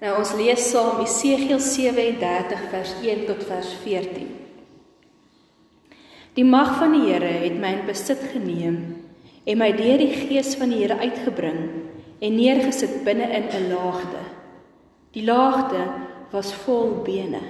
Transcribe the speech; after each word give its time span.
Nou 0.00 0.14
ons 0.16 0.30
lees 0.32 0.62
saam 0.70 1.02
Esegiel 1.04 1.58
37 1.60 2.60
vers 2.72 2.92
1 3.04 3.26
tot 3.28 3.42
vers 3.44 3.72
14. 3.82 4.30
Die 6.38 6.46
mag 6.46 6.78
van 6.78 6.94
die 6.96 7.02
Here 7.10 7.32
het 7.42 7.58
my 7.60 7.74
in 7.76 7.82
besit 7.84 8.22
geneem 8.32 8.78
en 9.44 9.60
my 9.60 9.68
deur 9.76 10.00
die 10.00 10.14
gees 10.14 10.54
van 10.56 10.72
die 10.72 10.80
Here 10.80 10.96
uitgebring 11.02 11.60
en 12.16 12.36
neergesit 12.36 13.02
binne 13.04 13.28
in 13.28 13.50
'n 13.52 13.68
laagte. 13.74 14.22
Die 15.12 15.24
laagte 15.24 15.84
was 16.32 16.54
vol 16.64 17.04
bene. 17.04 17.42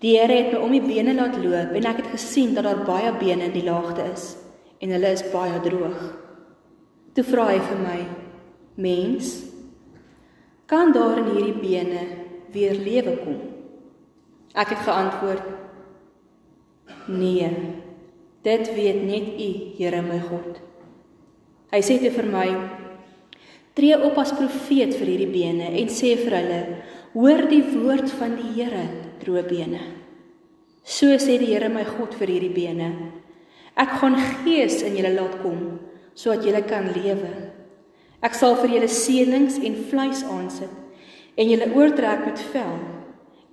Die 0.00 0.18
Here 0.18 0.34
het 0.34 0.52
my 0.52 0.58
om 0.58 0.72
die 0.72 0.82
bene 0.82 1.14
laat 1.14 1.38
loop 1.38 1.78
en 1.78 1.86
ek 1.86 1.96
het 2.02 2.10
gesien 2.18 2.54
dat 2.54 2.64
daar 2.64 2.84
baie 2.84 3.12
bene 3.12 3.44
in 3.44 3.54
die 3.54 3.68
laagte 3.70 4.02
is 4.12 4.36
en 4.80 4.90
hulle 4.90 5.12
is 5.12 5.30
baie 5.30 5.60
droog. 5.60 6.14
Toe 7.14 7.24
vra 7.24 7.46
hy 7.46 7.60
vir 7.60 7.78
my: 7.78 7.98
"Mens, 8.74 9.53
kan 10.66 10.92
daar 10.92 11.18
in 11.18 11.32
hierdie 11.34 11.60
bene 11.60 12.02
weer 12.52 12.74
lewe 12.74 13.16
kom?" 13.24 13.40
Ek 14.54 14.68
het 14.68 14.78
geantwoord: 14.86 15.42
"Nee. 17.06 17.50
Dit 18.42 18.74
weet 18.74 19.02
net 19.02 19.26
U, 19.40 19.50
Here 19.78 20.02
my 20.02 20.20
God." 20.20 20.60
Hy 21.72 21.80
sê 21.80 21.98
te 21.98 22.10
vir 22.10 22.26
my: 22.30 22.48
"Tree 23.74 23.96
op 23.98 24.18
as 24.18 24.32
profeet 24.32 24.94
vir 24.94 25.06
hierdie 25.06 25.32
bene 25.32 25.72
en 25.80 25.88
sê 25.88 26.16
vir 26.16 26.36
hulle: 26.38 26.62
Hoor 27.14 27.48
die 27.48 27.62
woord 27.62 28.10
van 28.10 28.36
die 28.36 28.52
Here, 28.56 28.88
droë 29.22 29.42
bene. 29.48 29.80
So 30.82 31.06
sê 31.06 31.38
die 31.38 31.52
Here 31.52 31.68
my 31.68 31.84
God 31.84 32.14
vir 32.14 32.28
hierdie 32.28 32.54
bene: 32.54 32.88
Ek 33.76 33.98
gaan 34.00 34.16
gees 34.44 34.82
in 34.82 34.96
julle 34.98 35.14
laat 35.14 35.40
kom 35.42 35.80
sodat 36.14 36.44
julle 36.46 36.62
kan 36.62 36.84
lewe. 36.94 37.30
Ek 38.24 38.36
sal 38.38 38.56
vir 38.62 38.78
julle 38.78 38.88
seënings 38.88 39.58
en 39.60 39.76
vleis 39.90 40.22
aansit 40.24 40.72
en 41.34 41.50
julle 41.50 41.68
oortrek 41.76 42.24
met 42.24 42.40
vel. 42.54 42.78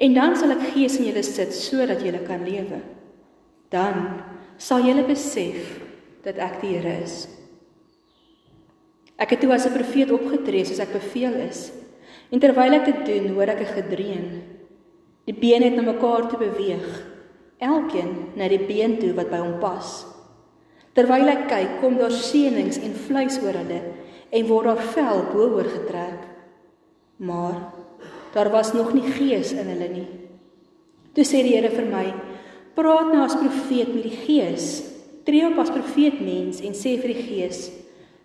En 0.01 0.15
dan 0.15 0.35
sal 0.37 0.53
ek 0.55 0.71
gees 0.75 0.95
in 0.99 1.09
julle 1.09 1.23
sit 1.25 1.53
sodat 1.53 2.03
julle 2.05 2.21
kan 2.25 2.45
lewe. 2.45 2.79
Dan 3.73 4.21
sal 4.61 4.85
julle 4.85 5.03
besef 5.07 5.75
dat 6.23 6.39
ek 6.41 6.59
die 6.61 6.75
Here 6.77 6.93
is. 7.03 7.25
Ek 9.21 9.35
het 9.35 9.41
toe 9.43 9.51
as 9.53 9.65
'n 9.65 9.73
profeet 9.73 10.11
opgetree 10.11 10.65
soos 10.65 10.79
ek 10.79 10.93
beveel 10.93 11.33
is. 11.49 11.71
En 12.31 12.39
terwyl 12.39 12.73
ek 12.73 12.85
dit 12.85 13.05
doen, 13.05 13.33
hoor 13.35 13.49
ek 13.49 13.61
'n 13.61 13.75
gedreun. 13.75 14.27
Die 15.25 15.33
bene 15.33 15.65
het 15.65 15.75
na 15.75 15.81
mekaar 15.81 16.29
toe 16.29 16.39
beweeg, 16.39 16.87
elkeen 17.59 18.33
na 18.35 18.47
die 18.47 18.65
been 18.65 18.97
toe 18.97 19.13
wat 19.13 19.29
by 19.29 19.37
hom 19.37 19.59
pas. 19.59 20.05
Terwyl 20.93 21.29
ek 21.29 21.47
kyk, 21.47 21.79
kom 21.79 21.97
daar 21.97 22.11
seënings 22.11 22.77
en 22.77 22.93
vleis 22.93 23.37
oor 23.43 23.53
hulle 23.53 23.81
en 24.31 24.47
word 24.47 24.69
daar 24.71 24.83
vel 24.95 25.23
bo-oor 25.33 25.67
getrek. 25.67 26.27
Maar 27.21 27.57
daar 28.33 28.49
was 28.49 28.73
nog 28.73 28.93
nie 28.95 29.05
gees 29.11 29.51
in 29.51 29.67
hulle 29.67 29.89
nie. 29.91 30.07
Toe 31.11 31.25
sê 31.27 31.43
die 31.43 31.57
Here 31.57 31.69
vir 31.69 31.87
my: 31.91 32.05
"Praat 32.75 33.11
nou 33.11 33.23
as 33.25 33.35
profeet 33.35 33.93
met 33.93 34.03
die 34.03 34.17
gees. 34.25 34.83
Tree 35.25 35.45
op 35.45 35.59
as 35.59 35.69
profeet 35.69 36.21
mens 36.21 36.61
en 36.61 36.73
sê 36.73 36.95
vir 37.01 37.13
die 37.13 37.23
gees: 37.27 37.71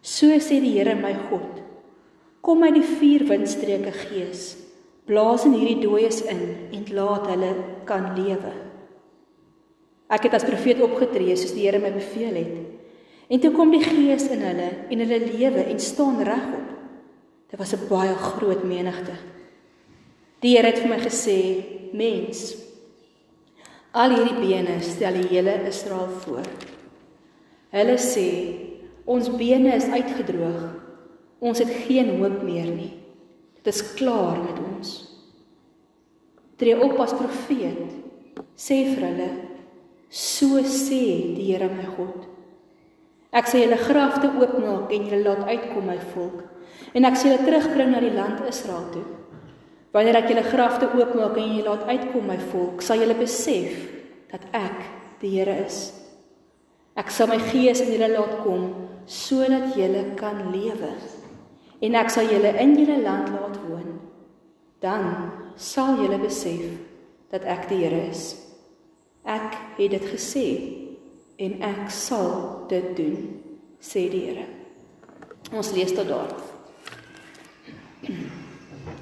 So 0.02 0.26
sê 0.38 0.60
die 0.62 0.78
Here 0.78 0.94
my 0.94 1.12
God: 1.30 1.62
Kom 2.40 2.62
uit 2.62 2.74
die 2.74 2.86
vier 2.86 3.26
windstreke 3.26 3.92
gees. 3.92 4.56
Blaas 5.06 5.44
in 5.44 5.52
hierdie 5.52 5.82
dooies 5.82 6.22
in 6.22 6.70
en 6.72 6.86
laat 6.94 7.26
hulle 7.26 7.52
kan 7.84 8.14
lewe." 8.14 8.54
Ek 10.08 10.22
het 10.22 10.34
as 10.38 10.46
profeet 10.46 10.80
opgetree 10.80 11.34
soos 11.34 11.54
die 11.56 11.66
Here 11.66 11.82
my 11.82 11.90
beveel 11.90 12.34
het. 12.38 12.56
En 13.26 13.40
toe 13.42 13.50
kom 13.54 13.72
die 13.74 13.82
gees 13.82 14.28
in 14.30 14.42
hulle 14.46 14.68
en 14.90 15.02
hulle 15.02 15.18
lewe 15.24 15.64
en 15.66 15.80
staan 15.82 16.20
regop. 16.22 16.68
Dit 17.50 17.58
was 17.58 17.74
'n 17.74 17.88
baie 17.88 18.14
groot 18.14 18.62
menigte. 18.64 19.16
Die 20.40 20.56
Here 20.56 20.66
het 20.66 20.78
vir 20.78 20.88
my 20.88 20.98
gesê: 20.98 21.64
"Mens, 21.92 22.56
al 23.92 24.10
hierdie 24.10 24.40
bene 24.40 24.80
stel 24.80 25.12
die 25.12 25.28
hele 25.28 25.66
Israel 25.66 26.08
voor. 26.08 26.46
Hulle 27.70 27.98
sê: 27.98 28.28
Ons 29.04 29.36
bene 29.36 29.74
is 29.74 29.84
uitgedroog. 29.84 30.74
Ons 31.38 31.58
het 31.58 31.70
geen 31.86 32.18
hoop 32.18 32.42
meer 32.42 32.70
nie. 32.70 32.92
Dit 33.54 33.74
is 33.74 33.94
klaar 33.94 34.38
met 34.42 34.58
ons." 34.76 35.16
Tree 36.56 36.82
op 36.82 36.98
as 36.98 37.12
profeet. 37.12 37.92
Sê 38.56 38.94
vir 38.94 39.06
hulle: 39.08 39.30
So 40.08 40.62
sê 40.62 41.34
die 41.34 41.52
Here 41.52 41.68
my 41.68 41.86
God. 41.96 42.35
Ek 43.36 43.50
sê 43.50 43.60
julle 43.64 43.76
grafte 43.76 44.30
oopmaak 44.32 44.92
en 44.96 45.08
julle 45.10 45.24
laat 45.26 45.44
uitkom 45.50 45.84
my 45.90 45.98
volk 46.14 46.44
en 46.96 47.04
ek 47.04 47.18
sê 47.20 47.28
julle 47.28 47.44
terugbring 47.44 47.90
na 47.92 48.00
die 48.00 48.14
land 48.14 48.40
Israel 48.48 48.86
toe. 48.94 49.04
Wanneer 49.92 50.22
ek 50.22 50.30
julle 50.32 50.44
grafte 50.46 50.88
oopmaak 50.88 51.36
en 51.36 51.52
julle 51.52 51.68
laat 51.68 51.84
uitkom 51.90 52.24
my 52.30 52.38
volk, 52.52 52.80
sal 52.80 53.02
julle 53.02 53.16
besef 53.18 53.76
dat 54.32 54.46
ek 54.56 54.86
die 55.20 55.34
Here 55.36 55.58
is. 55.66 55.90
Ek 56.96 57.12
sal 57.12 57.28
my 57.28 57.36
gees 57.50 57.82
in 57.84 57.92
julle 57.92 58.08
laat 58.14 58.38
kom 58.44 58.70
sodat 59.06 59.76
julle 59.76 60.16
kan 60.18 60.40
lewe 60.50 60.94
en 61.84 61.98
ek 62.00 62.08
sal 62.10 62.26
julle 62.32 62.54
in 62.62 62.72
julle 62.78 63.02
land 63.04 63.28
laat 63.34 63.60
woon. 63.68 64.00
Dan 64.80 65.04
sal 65.60 66.00
julle 66.00 66.18
besef 66.24 66.72
dat 67.32 67.44
ek 67.44 67.68
die 67.68 67.84
Here 67.84 68.00
is. 68.08 68.32
Ek 69.28 69.60
het 69.76 69.92
dit 69.92 70.08
gesê 70.08 70.48
en 71.36 71.56
ek 71.68 71.88
sal 71.92 72.30
dit 72.70 72.92
doen, 72.96 73.16
sê 73.82 74.06
die 74.12 74.22
Here. 74.28 74.46
Ons 75.54 75.72
lees 75.76 75.92
tot 75.94 76.08
daar. 76.08 76.32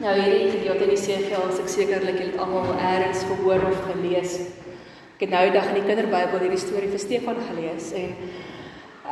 Nou 0.03 0.15
hierdie 0.19 0.51
gedeelte 0.53 0.87
in 0.87 0.93
die 0.93 1.01
Segiel, 1.01 1.47
ek 1.63 1.71
sekerlik 1.71 2.19
het 2.21 2.39
almal 2.43 2.75
eers 2.75 3.23
gehoor 3.29 3.65
of 3.71 3.85
gelees. 3.91 4.39
Ek 5.15 5.27
het 5.27 5.33
nou 5.33 5.45
eendag 5.47 5.71
in 5.71 5.79
die 5.79 5.87
kinderbybel 5.87 6.43
hierdie 6.43 6.61
storie 6.61 6.91
vir 6.91 7.01
Stefan 7.01 7.39
gelees 7.49 7.93
en 7.97 8.17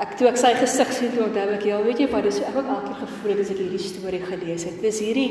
ek 0.02 0.16
toe 0.18 0.26
ek 0.32 0.40
sy 0.40 0.54
gesig 0.58 0.90
sien 0.96 1.12
toe 1.14 1.26
onthou 1.28 1.44
ek, 1.54 1.66
ja, 1.68 1.78
weet 1.84 2.00
jy 2.02 2.08
wat, 2.10 2.26
dis 2.26 2.40
ek 2.42 2.56
ook 2.56 2.70
elke 2.74 2.88
keer 2.88 3.00
gevoel 3.04 3.34
het 3.34 3.44
as 3.44 3.52
ek 3.54 3.60
hierdie 3.62 3.84
storie 3.84 4.24
gelees 4.24 4.66
het. 4.66 4.80
Dis 4.82 5.02
hierdie 5.04 5.28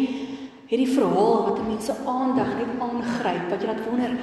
hierdie 0.72 0.88
verhaal 0.94 1.41
wat 1.50 1.66
mense 1.68 1.94
aandag 2.08 2.53
net 2.56 2.78
aangryp, 2.79 3.50
wat 3.52 3.59
jy 3.59 3.68
laat 3.68 3.84
wonder, 3.90 4.13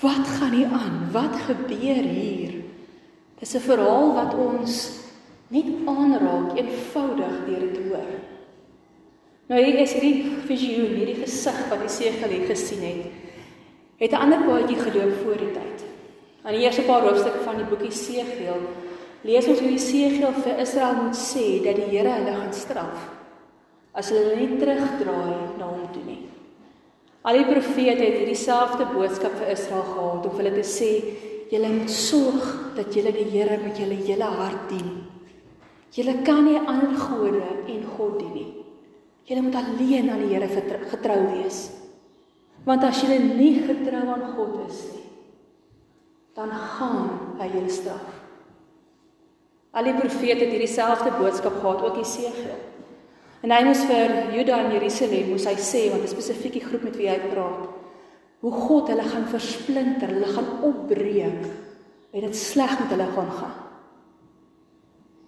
Wat 0.00 0.28
gaan 0.38 0.52
hier 0.52 0.66
aan? 0.66 1.08
Wat 1.12 1.36
gebeur 1.46 2.04
hier? 2.06 2.57
Dis 3.38 3.54
'n 3.54 3.60
verhaal 3.60 4.14
wat 4.14 4.34
ons 4.34 4.90
net 5.48 5.68
aanraak 5.86 6.56
eenvoudig 6.58 7.34
deur 7.46 7.60
dit 7.60 7.78
hoor. 7.88 8.10
Nou 9.48 9.64
hier 9.64 9.78
is 9.80 9.92
hierdie 9.92 10.24
visioen, 10.44 10.94
hierdie 10.98 11.22
gesig 11.22 11.68
wat 11.70 11.84
Esegiel 11.84 12.28
hier 12.28 12.46
gesien 12.46 12.82
het. 12.82 13.06
Het 13.96 14.12
'n 14.12 14.22
ander 14.24 14.42
paadjie 14.44 14.76
geloop 14.76 15.14
voor 15.22 15.38
die 15.38 15.52
tyd. 15.52 15.84
Aan 16.42 16.52
die 16.52 16.62
eerste 16.62 16.82
paar 16.82 17.02
hoofstukke 17.02 17.40
van 17.44 17.56
die 17.56 17.64
boekie 17.64 17.88
Esegiel 17.88 18.60
lees 19.22 19.48
ons 19.48 19.60
hoe 19.60 19.72
Esegiel 19.72 20.32
vir 20.44 20.58
Israel 20.58 20.94
moet 21.02 21.16
sê 21.16 21.64
dat 21.64 21.76
die 21.76 21.90
Here 21.96 22.10
hulle 22.10 22.34
gaan 22.36 22.52
straf 22.52 23.08
as 23.92 24.10
hulle 24.10 24.36
nie 24.36 24.58
terugdraai 24.58 25.58
na 25.58 25.66
hom 25.66 25.88
toe 25.92 26.04
nie. 26.06 26.28
Al 27.22 27.40
die 27.40 27.48
profete 27.48 28.04
het 28.04 28.18
hierdie 28.20 28.38
selfde 28.38 28.86
boodskap 28.92 29.34
vir 29.40 29.50
Israel 29.56 29.82
gehad 29.82 30.26
om 30.26 30.36
hulle 30.36 30.52
te 30.54 30.66
sê 30.66 30.92
julle 31.50 31.70
moet 31.72 31.90
sorg 31.90 32.74
dat 32.76 32.94
julle 32.94 33.12
die 33.12 33.28
Here 33.32 33.58
met 33.62 33.78
julle 33.78 33.96
hele 34.04 34.28
hart 34.38 34.68
dien. 34.68 34.90
Julle 35.96 36.20
kan 36.22 36.44
nie 36.44 36.58
ander 36.58 36.94
gode 37.00 37.44
en 37.66 37.84
God 37.96 38.18
dien 38.20 38.34
nie. 38.34 38.52
Julle 39.28 39.42
moet 39.42 39.58
alleen 39.60 40.10
aan 40.10 40.24
die 40.24 40.34
Here 40.34 40.48
getrou 40.92 41.18
wees. 41.32 41.68
Want 42.64 42.84
as 42.84 43.00
julle 43.02 43.18
nie 43.18 43.62
getrou 43.64 44.04
aan 44.12 44.24
God 44.36 44.56
is 44.68 44.80
nie, 44.92 45.04
dan 46.36 46.50
gaan 46.50 47.36
hy 47.40 47.46
julle 47.52 47.72
straf. 47.72 48.16
Al 49.72 49.88
die 49.88 49.96
profete 49.96 50.42
het 50.44 50.52
hierdie 50.52 50.70
selfde 50.70 51.12
boodskap 51.16 51.60
gehad, 51.60 51.84
ook 51.84 52.00
Jesegiel. 52.00 52.58
En 53.46 53.52
hy 53.54 53.60
moes 53.68 53.84
vir 53.86 54.14
Juda 54.34 54.56
en 54.64 54.72
Jerusalem 54.74 55.28
moes 55.30 55.46
hy 55.46 55.54
sê 55.54 55.88
want 55.92 56.02
'n 56.02 56.10
spesifieke 56.10 56.60
groep 56.60 56.82
met 56.82 56.96
wie 56.96 57.08
hy 57.08 57.18
praat. 57.30 57.77
Hoe 58.40 58.52
God 58.52 58.88
hulle 58.88 59.02
gaan 59.02 59.26
versplinter, 59.30 60.12
hulle 60.14 60.32
gaan 60.32 60.50
opbreek. 60.62 61.46
En 62.10 62.20
dit 62.20 62.36
sleg 62.36 62.78
met 62.78 62.92
hulle 62.94 63.08
gaan 63.14 63.32
gaan. 63.40 63.56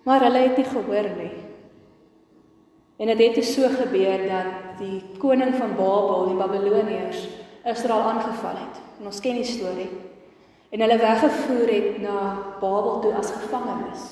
Maar 0.06 0.26
hulle 0.28 0.38
het 0.38 0.56
nie 0.56 0.66
gehoor 0.66 1.08
nie. 1.16 1.32
En 3.00 3.06
dit 3.06 3.18
het, 3.18 3.36
het 3.36 3.44
so 3.44 3.68
gebeur 3.68 4.26
dat 4.28 4.78
die 4.80 5.02
koning 5.18 5.54
van 5.56 5.74
Babel, 5.76 6.26
die 6.28 6.36
Babiloniërs, 6.36 7.28
Israel 7.64 8.00
aangeval 8.12 8.56
het. 8.60 8.80
En 9.00 9.08
ons 9.08 9.20
ken 9.20 9.38
die 9.40 9.48
storie. 9.48 9.88
En 10.70 10.84
hulle 10.84 10.98
weggevoer 11.00 11.72
het 11.72 11.98
na 12.04 12.16
Babel 12.60 13.00
toe 13.00 13.14
as 13.18 13.32
gevangenes. 13.32 14.04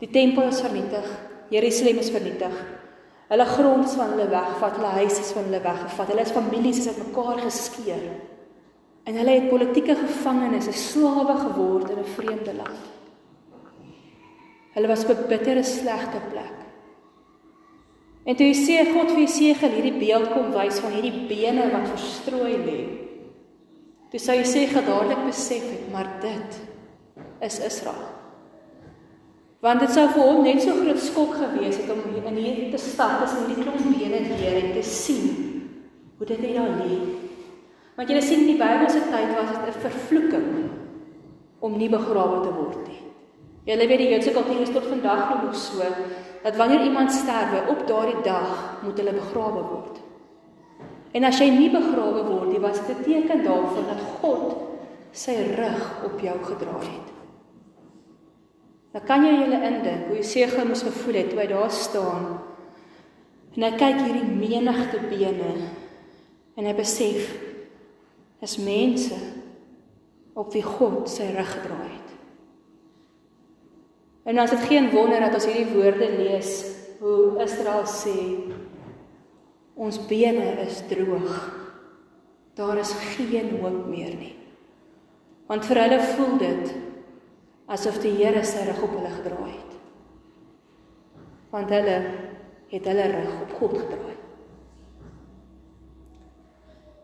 Die 0.00 0.10
tempel 0.10 0.48
is 0.48 0.60
vernietig, 0.60 1.06
Jerusalem 1.50 1.98
is 1.98 2.10
vernietig. 2.10 2.54
Hulle 3.30 3.46
grond 3.46 3.86
is 3.86 3.94
van 3.94 4.14
hulle 4.16 4.26
weggevat, 4.28 4.78
hulle 4.80 4.94
huise 4.98 5.20
is 5.22 5.32
van 5.36 5.44
hulle 5.46 5.60
weggevat. 5.62 6.08
Hulle 6.10 6.22
is 6.26 6.32
families 6.34 6.78
is 6.82 6.88
uitmekaar 6.90 7.44
geskeur. 7.44 8.06
En 9.06 9.18
hulle 9.20 9.36
het 9.36 9.48
politieke 9.48 9.94
gevangenes, 9.94 10.66
'n 10.66 10.72
slawe 10.72 11.36
geword 11.44 11.90
in 11.90 11.98
'n 11.98 12.14
vreemde 12.16 12.54
land. 12.54 12.82
Hulle 14.74 14.88
was 14.88 15.04
op 15.04 15.10
'n 15.10 15.28
bittere 15.28 15.62
slegte 15.62 16.20
plek. 16.30 16.56
En 18.24 18.36
toe 18.36 18.52
sê 18.54 18.92
God 18.92 19.10
vir 19.10 19.20
Jesegiel 19.20 19.70
hierdie 19.70 19.98
beeld 19.98 20.32
kom 20.32 20.52
wys 20.52 20.78
van 20.78 20.92
hierdie 20.92 21.26
bene 21.28 21.70
wat 21.70 21.88
verstrooi 21.88 22.56
lê. 22.56 22.80
Toe 24.10 24.20
sê 24.20 24.36
Jesegiel 24.42 24.84
dadelik 24.84 25.24
besef 25.26 25.70
het, 25.70 25.92
maar 25.92 26.10
dit 26.20 26.60
is 27.40 27.58
Israel. 27.58 28.19
Want 29.60 29.82
dit 29.84 29.90
sou 29.92 30.06
vir 30.08 30.22
hom 30.24 30.38
net 30.44 30.62
so 30.64 30.72
groot 30.78 31.00
skok 31.04 31.34
gewees 31.36 31.76
het 31.76 31.90
om 31.92 32.00
in 32.16 32.36
hier 32.40 32.70
te 32.72 32.78
stap 32.80 33.18
tussen 33.20 33.44
hierdie 33.44 33.66
klomp 33.66 33.82
bene 33.92 34.22
deur 34.30 34.56
en 34.56 34.72
te 34.72 34.84
sien 34.88 35.26
hoe 36.16 36.28
dit 36.28 36.40
net 36.40 36.56
daar 36.56 36.78
lê. 36.80 36.96
Want 37.98 38.08
jy 38.08 38.22
sien 38.24 38.46
in 38.46 38.54
die 38.54 38.60
Bybelse 38.60 39.02
tyd 39.12 39.34
was 39.36 39.52
dit 39.52 39.66
'n 39.68 39.82
vervloeking 39.84 40.48
om 41.60 41.76
nie 41.76 41.90
begrawe 41.92 42.40
te 42.40 42.54
word 42.56 42.88
nie. 42.88 43.02
Julle 43.68 43.86
weet 43.88 43.98
die 43.98 44.08
Joodse 44.08 44.32
kultuur 44.32 44.60
is 44.64 44.72
tot 44.72 44.88
vandag 44.88 45.42
nog 45.42 45.54
so 45.54 45.84
dat 46.42 46.56
wanneer 46.56 46.84
iemand 46.84 47.12
sterwe 47.12 47.68
op 47.68 47.86
daardie 47.86 48.22
dag 48.24 48.80
moet 48.82 48.98
hulle 48.98 49.12
begrawe 49.12 49.62
word. 49.62 50.00
En 51.12 51.24
as 51.24 51.38
jy 51.38 51.50
nie 51.50 51.70
begrawe 51.70 52.24
word 52.24 52.48
nie, 52.48 52.60
was 52.60 52.80
dit 52.86 52.96
'n 52.96 53.02
teken 53.02 53.44
daarvan 53.44 53.86
dat 53.92 54.02
God 54.20 54.56
sy 55.12 55.36
rug 55.56 56.04
op 56.04 56.20
jou 56.20 56.38
gedraai 56.44 56.86
het. 56.86 57.19
Dan 58.90 59.04
kan 59.06 59.22
jy 59.22 59.36
julle 59.38 59.60
indink 59.68 60.08
hoe 60.08 60.18
Jesegiel 60.18 60.66
moes 60.66 60.82
gevoel 60.82 61.20
het 61.20 61.30
toe 61.30 61.38
hy 61.42 61.46
daar 61.50 61.70
staan 61.70 62.24
en 63.56 63.66
hy 63.66 63.70
kyk 63.74 64.00
hierdie 64.04 64.30
menigte 64.30 65.00
bene 65.10 65.52
en 66.58 66.66
hy 66.66 66.74
besef 66.78 67.30
is 68.42 68.56
mense 68.62 69.18
op 70.38 70.52
wie 70.54 70.64
God 70.64 71.10
sy 71.10 71.26
rug 71.34 71.50
gedraai 71.50 71.90
het. 71.90 72.10
En 74.30 74.38
as 74.42 74.52
dit 74.54 74.66
geen 74.70 74.90
wonder 74.94 75.22
dat 75.22 75.34
ons 75.38 75.48
hierdie 75.48 75.72
woorde 75.74 76.10
lees 76.18 76.52
hoe 77.00 77.40
Israel 77.42 77.86
sê 77.88 78.16
ons 79.80 79.96
bene 80.10 80.52
is 80.66 80.82
droog. 80.90 81.30
Daar 82.58 82.78
is 82.82 82.92
geen 83.14 83.54
hoop 83.60 83.86
meer 83.88 84.12
nie. 84.18 84.34
Want 85.48 85.64
vir 85.66 85.80
hulle 85.84 86.00
voel 86.12 86.34
dit 86.42 86.74
asof 87.70 88.00
die 88.02 88.16
Here 88.18 88.42
sy 88.46 88.64
rug 88.66 88.82
op 88.86 88.96
hulle 88.98 89.12
gedraai 89.14 89.52
het. 89.52 89.76
Want 91.50 91.70
hulle 91.74 91.96
het 92.70 92.88
hulle 92.90 93.06
rug 93.14 93.36
op 93.46 93.54
God 93.60 93.76
gedraai. 93.78 94.16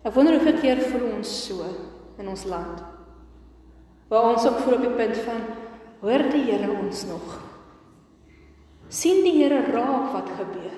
Ek 0.07 0.15
wonder 0.15 0.37
hoeveel 0.39 0.61
keer 0.63 0.83
voel 0.87 1.09
ons 1.17 1.31
so 1.49 1.67
in 2.19 2.29
ons 2.31 2.45
land. 2.51 2.83
Waar 4.11 4.31
ons 4.35 4.47
ook 4.47 4.61
voel 4.63 4.79
op 4.79 4.87
die 4.87 4.97
punt 4.99 5.23
van 5.27 5.47
Hoor 6.03 6.23
die 6.31 6.45
Here 6.45 6.71
ons 6.71 7.07
nog? 7.09 7.43
sien 8.93 9.25
die 9.25 9.39
Here 9.41 9.65
raak 9.73 10.13
wat 10.15 10.29
gebeur? 10.39 10.75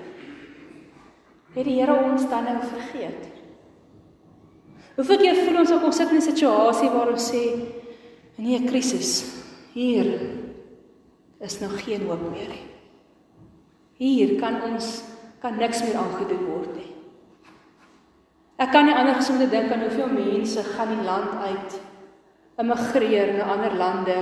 Het 1.57 1.67
die 1.67 1.77
Here 1.81 1.97
ons 2.09 2.25
dan 2.31 2.47
nou 2.49 2.61
vergeet? 2.65 3.27
Hoeveel 4.97 5.21
keer 5.21 5.43
voel 5.45 5.61
ons 5.63 5.73
op 5.77 5.85
ons 5.91 5.97
sit 5.97 6.11
in 6.11 6.17
'n 6.17 6.31
situasie 6.31 6.89
waar 6.91 7.13
ons 7.13 7.31
sê 7.31 7.43
nee, 8.37 8.59
'n 8.59 8.67
krisis. 8.67 9.38
Hier 9.79 10.09
is 11.39 11.61
nou 11.63 11.71
geen 11.79 12.09
hoop 12.09 12.23
meer 12.33 12.49
nie. 12.51 12.65
Hier 13.99 14.33
kan 14.41 14.57
ons 14.67 14.89
kan 15.43 15.55
niks 15.59 15.85
meer 15.85 15.99
aangedoen 16.01 16.47
word 16.49 16.73
nie. 16.75 16.89
Ek 18.59 18.73
kan 18.75 18.89
nie 18.89 18.97
anders 18.99 19.29
om 19.31 19.39
te 19.39 19.47
dink 19.53 19.71
aan 19.71 19.85
hoeveel 19.87 20.11
mense 20.17 20.65
gaan 20.73 20.91
die 20.97 21.07
land 21.07 21.37
uit 21.45 21.77
immigreer 22.59 23.37
na 23.37 23.53
ander 23.55 23.77
lande 23.79 24.17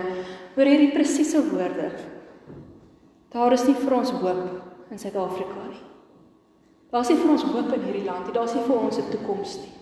oor 0.59 0.69
hierdie 0.69 0.93
presiese 0.93 1.41
woorde. 1.49 1.89
Daar 3.33 3.57
is 3.57 3.65
nie 3.65 3.79
vir 3.81 3.97
ons 3.97 4.13
hoop 4.13 4.93
in 4.93 5.01
Suid-Afrika 5.01 5.71
nie. 5.71 5.81
Daar's 6.93 7.09
nie 7.09 7.19
vir 7.23 7.33
ons 7.33 7.49
hoop 7.49 7.73
in 7.79 7.89
hierdie 7.89 8.05
land 8.05 8.29
nie. 8.29 8.37
Daar's 8.37 8.53
nie 8.59 8.67
vir 8.69 8.77
ons 8.77 9.01
'n 9.01 9.09
toekoms 9.09 9.57
nie. 9.65 9.73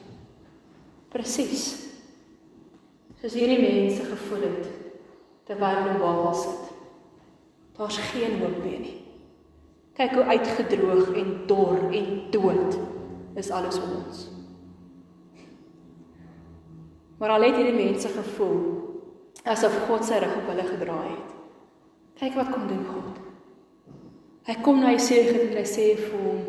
Presies. 1.11 1.67
Soos 3.19 3.35
hierdie 3.35 3.59
mense 3.59 4.06
gevoel 4.06 4.47
het 4.47 4.74
terwyl 5.49 5.81
hulle 5.81 5.99
wapel 6.00 6.35
sit. 6.35 6.70
Daar's 7.76 7.99
geen 8.12 8.38
hoop 8.41 8.61
meer 8.62 8.79
nie. 8.85 9.00
Kyk 9.94 10.14
hoe 10.19 10.25
uitgedroog 10.25 11.12
en 11.14 11.35
dor 11.46 11.91
en 11.91 12.06
dood 12.31 12.79
is 13.38 13.50
alles 13.50 13.79
om 13.82 13.93
ons. 14.05 14.25
Maar 17.19 17.37
al 17.37 17.46
het 17.46 17.58
hierdie 17.58 17.76
mense 17.76 18.08
gevoel 18.08 18.62
asof 19.44 19.76
God 19.88 20.06
sy 20.06 20.19
rug 20.23 20.35
op 20.41 20.50
hulle 20.50 20.67
gedraai 20.67 21.12
het. 21.12 21.31
Kyk 22.19 22.38
wat 22.38 22.50
kom 22.55 22.67
doen 22.70 22.85
God. 22.88 23.20
Hy 24.44 24.56
kom 24.64 24.82
na 24.82 24.93
Jesaja 24.93 25.35
en 25.41 25.55
hy 25.56 25.64
sê 25.69 25.87
vir 25.99 26.19
hom: 26.20 26.43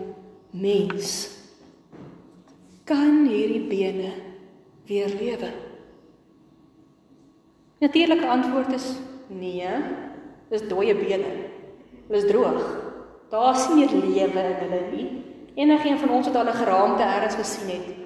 "Mens, 0.51 1.13
kan 2.83 3.25
hierdie 3.25 3.63
bene 3.69 4.11
weer 4.87 5.09
lewe?" 5.19 5.64
Natuurlike 7.79 8.27
antwoord 8.27 8.73
is: 8.73 8.93
"Nee, 9.27 9.69
dis 10.49 10.67
dooie 10.67 10.95
bene. 10.95 11.31
Hulle 12.07 12.17
is 12.23 12.29
droog. 12.29 12.83
Daar's 13.29 13.69
nie 13.69 13.85
meer 13.85 13.91
lewe 13.91 14.39
in 14.39 14.59
hulle 14.63 14.81
nie. 14.91 15.07
Enigeen 15.55 15.97
van 15.97 16.09
ons 16.09 16.31
wat 16.31 16.47
'n 16.47 16.61
geraamte 16.61 17.03
ergens 17.03 17.35
gesien 17.35 17.69
het, 17.69 18.05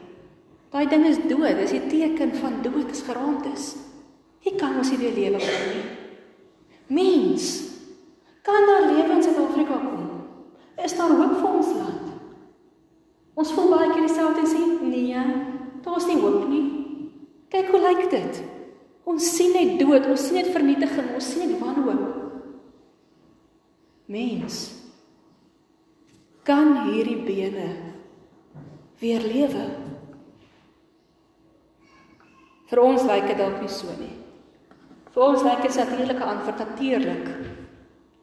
Daai 0.69 0.85
ding 0.85 1.05
is 1.05 1.17
dood. 1.17 1.57
Dis 1.57 1.73
'n 1.73 1.89
teken 1.89 2.35
van 2.35 2.61
dood 2.61 2.89
is 2.91 3.01
geraamd 3.01 3.45
is. 3.53 3.75
Jy 4.39 4.55
kan 4.55 4.75
mos 4.75 4.89
nie 4.89 4.97
weer 4.97 5.13
lewe 5.13 5.37
bring 5.37 5.65
nie. 5.73 5.87
Mens, 6.87 7.45
kan 8.41 8.65
daar 8.65 8.85
lewe 8.91 9.11
in 9.13 9.23
Suid-Afrika 9.23 9.77
kom? 9.77 10.05
Is 10.83 10.97
daar 10.97 11.09
hoop 11.09 11.35
vir 11.39 11.49
ons 11.49 11.73
land? 11.73 12.07
Ons 13.33 13.51
voel 13.51 13.69
baie 13.69 13.89
keer 13.91 14.07
dieselfde 14.07 14.45
sê, 14.47 14.61
nee, 14.81 15.17
daar's 15.81 16.07
nie 16.07 16.21
hoop 16.21 16.47
nie. 16.47 16.65
Kyk 17.49 17.67
hoe 17.71 17.81
lyk 17.81 18.09
dit? 18.09 18.41
Ons 19.09 19.25
sien 19.33 19.53
net 19.55 19.79
dood, 19.81 20.05
ons 20.05 20.21
sien 20.21 20.37
net 20.37 20.51
vernietiging, 20.53 21.13
ons 21.17 21.29
sien 21.33 21.47
net 21.47 21.57
wanhoop. 21.61 22.17
Mens, 24.09 24.59
kan 26.45 26.75
hierdie 26.87 27.19
bene 27.25 27.67
weer 29.01 29.25
lewe? 29.25 29.65
Vir 32.69 32.81
ons 32.83 33.05
lyk 33.09 33.31
dit 33.31 33.39
dalk 33.39 33.57
nie 33.63 33.71
so 33.73 33.93
nie. 33.97 34.13
Vir 35.13 35.25
ons 35.25 35.45
lyk 35.45 35.63
dit 35.65 35.77
natuurlike 35.81 36.25
antwoord 36.25 36.61
natuurlik. 36.61 37.31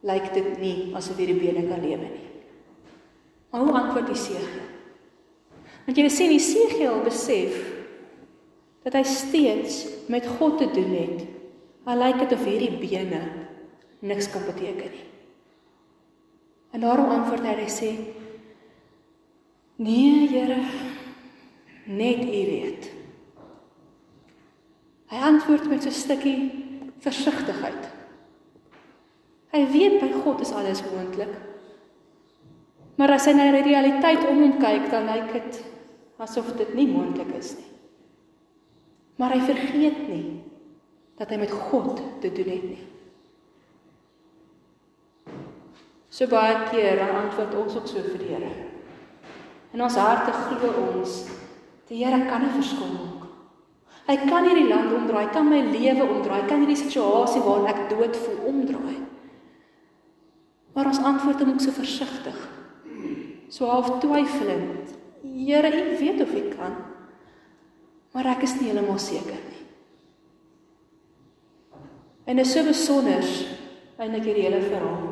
Lyk 0.06 0.28
dit 0.36 0.50
nie 0.62 0.76
asof 0.98 1.18
hierdie 1.18 1.38
bene 1.40 1.66
kan 1.66 1.82
lewe 1.82 2.12
nie. 2.12 2.28
Maar 3.50 3.64
hoe 3.64 3.78
antwoord 3.80 4.10
die 4.12 4.18
Segiel? 4.20 4.68
Want 5.86 5.98
jy 5.98 6.06
sien 6.10 6.34
die 6.34 6.42
Segiel 6.42 7.02
besef 7.02 7.58
dat 8.86 8.94
hy 8.94 9.02
steeds 9.02 9.80
met 10.06 10.26
God 10.38 10.60
te 10.62 10.68
doen 10.70 10.92
het. 10.94 11.24
Al 11.90 11.98
lyk 11.98 12.20
dit 12.22 12.34
of 12.36 12.44
hierdie 12.46 12.76
bene 12.78 13.20
niks 14.06 14.28
kan 14.30 14.44
beteken 14.46 14.92
nie. 14.94 15.06
En 16.70 16.84
daarom 16.84 17.10
antwoord 17.10 17.42
hy 17.42 17.56
en 17.64 17.72
sê: 17.72 17.90
"Nee, 19.82 20.28
Here, 20.28 20.60
net 21.86 22.22
U 22.22 22.42
weet." 22.52 22.90
Hy 25.10 25.18
antwoord 25.32 25.68
met 25.68 25.82
so 25.82 25.88
'n 25.88 25.92
stukkie 25.92 26.38
versigtigheid. 26.98 27.90
Hy 29.50 29.66
weet 29.66 30.00
by 30.00 30.12
God 30.22 30.40
is 30.40 30.52
alles 30.52 30.82
moontlik. 30.82 31.34
Maar 32.96 33.10
as 33.10 33.26
hy 33.26 33.32
na 33.32 33.50
die 33.50 33.62
realiteit 33.62 34.28
om 34.28 34.42
hom 34.42 34.58
kyk, 34.58 34.90
dan 34.90 35.06
lyk 35.06 35.32
dit 35.32 35.64
asof 36.18 36.56
dit 36.56 36.74
nie 36.74 36.86
moontlik 36.86 37.34
is 37.34 37.56
nie. 37.56 37.75
Maar 39.16 39.32
hy 39.36 39.40
vergeet 39.48 40.02
nie 40.08 40.42
dat 41.16 41.32
hy 41.32 41.38
met 41.40 41.52
God 41.70 42.02
te 42.20 42.28
doen 42.32 42.50
het 42.52 42.64
nie. 42.68 42.82
So 46.12 46.28
baie 46.28 46.66
keer 46.70 47.00
dan 47.00 47.14
antwoord 47.24 47.54
ons 47.60 47.76
ook 47.76 47.88
so 47.88 48.00
vir 48.04 48.20
die 48.20 48.30
Here. 48.34 48.52
In 49.76 49.82
ons 49.84 49.96
harte 50.00 50.32
glo 50.32 50.72
ons 50.94 51.24
die 51.88 52.02
Here 52.02 52.22
kan 52.28 52.44
nie 52.44 52.54
verskil 52.56 52.92
nie. 52.92 53.12
Hy 54.06 54.16
kan 54.28 54.46
hierdie 54.46 54.68
land 54.70 54.92
omdraai, 54.94 55.32
kan 55.34 55.48
my 55.50 55.58
lewe 55.66 56.04
omdraai, 56.06 56.44
kan 56.46 56.62
hierdie 56.62 56.78
situasie 56.78 57.42
waarin 57.42 57.72
ek 57.72 57.88
dood 57.90 58.14
voel 58.22 58.44
omdraai. 58.52 59.00
Maar 60.76 60.92
ons 60.92 61.00
antwoord 61.00 61.40
hom 61.42 61.54
ook 61.54 61.64
so 61.64 61.74
versigtig. 61.74 62.36
So 63.50 63.66
half 63.70 63.96
twyfelend. 64.02 64.92
Here, 65.24 65.72
U 65.72 65.98
weet 65.98 66.22
of 66.22 66.34
U 66.36 66.42
kan. 66.52 66.76
Maar 68.16 68.32
ek 68.32 68.46
is 68.46 68.54
nie 68.56 68.70
heeltemal 68.70 68.96
seker 69.02 69.36
nie. 69.36 69.64
En 72.26 72.40
dit 72.40 72.46
is 72.46 72.54
so 72.56 72.64
besonder 72.64 73.26
eintlik 74.00 74.24
hierdie 74.24 74.46
hele 74.46 74.62
verhaal. 74.64 75.10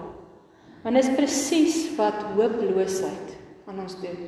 Want 0.85 0.97
dit 0.97 1.05
is 1.05 1.17
presies 1.19 1.77
wat 1.99 2.17
hooploosheid 2.33 3.35
aan 3.69 3.83
ons 3.85 3.99
doen. 4.01 4.25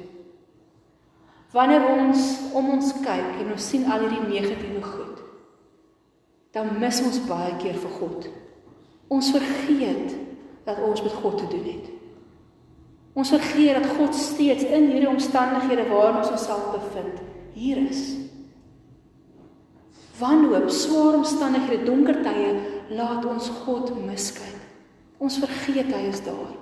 Wanneer 1.56 1.86
ons 1.88 2.26
om 2.56 2.68
ons 2.74 2.92
kyk 3.00 3.40
en 3.40 3.54
ons 3.54 3.70
sien 3.72 3.88
al 3.88 4.04
hierdie 4.04 4.28
negatiewe 4.28 4.82
goed, 4.84 5.24
dan 6.52 6.76
mis 6.80 7.00
ons 7.04 7.22
baie 7.28 7.54
keer 7.62 7.80
vir 7.80 7.96
God. 7.96 8.28
Ons 9.12 9.32
vergeet 9.32 10.12
dat 10.68 10.84
ons 10.84 11.00
met 11.04 11.16
God 11.22 11.40
te 11.40 11.48
doen 11.52 11.64
het. 11.68 11.88
Ons 13.16 13.32
vergeet 13.32 13.80
dat 13.80 13.96
God 13.96 14.16
steeds 14.20 14.68
in 14.68 14.90
hierdie 14.92 15.08
omstandighede 15.08 15.88
waarin 15.88 16.20
ons 16.20 16.32
onsself 16.36 16.68
bevind, 16.76 17.24
hier 17.56 17.80
is. 17.86 18.25
Wanhoop, 20.18 20.70
swaar 20.70 21.18
omstandighede, 21.18 21.84
donker 21.84 22.22
tye 22.24 22.54
laat 22.96 23.24
ons 23.28 23.50
God 23.64 23.90
miskyk. 24.06 24.54
Ons 25.18 25.38
vergeet 25.42 25.90
hy 25.92 26.06
is 26.10 26.22
daar. 26.24 26.54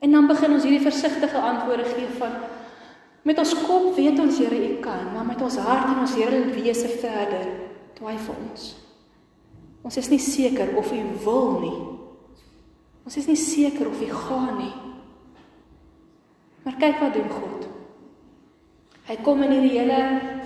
En 0.00 0.14
dan 0.14 0.28
begin 0.30 0.54
ons 0.56 0.64
hierdie 0.64 0.82
versigtige 0.82 1.38
antwoorde 1.38 1.86
gee 1.92 2.08
van 2.18 2.40
met 3.22 3.38
ons 3.38 3.52
kop 3.66 3.90
weet 3.98 4.18
ons 4.18 4.38
Here 4.40 4.56
U 4.56 4.76
kan, 4.80 5.10
maar 5.12 5.26
met 5.28 5.42
ons 5.44 5.58
hart 5.60 5.90
en 5.92 5.98
ons 6.06 6.14
Here 6.16 6.40
wese 6.54 6.88
verder 7.02 7.50
twyfel 7.98 8.38
ons. 8.48 8.70
Ons 9.84 9.96
is 10.00 10.08
nie 10.12 10.20
seker 10.20 10.72
of 10.80 10.92
U 10.92 11.00
wil 11.24 11.50
nie. 11.60 11.80
Ons 13.04 13.18
is 13.20 13.28
nie 13.28 13.36
seker 13.36 13.90
of 13.90 14.00
U 14.00 14.08
gaan 14.08 14.56
nie. 14.60 14.72
Maar 16.64 16.80
kyk 16.80 17.00
wat 17.00 17.16
doen 17.16 17.28
God. 17.32 17.59
Hy 19.10 19.16
kom 19.26 19.40
in 19.42 19.50
hierdie 19.56 19.74
hele 19.74 19.96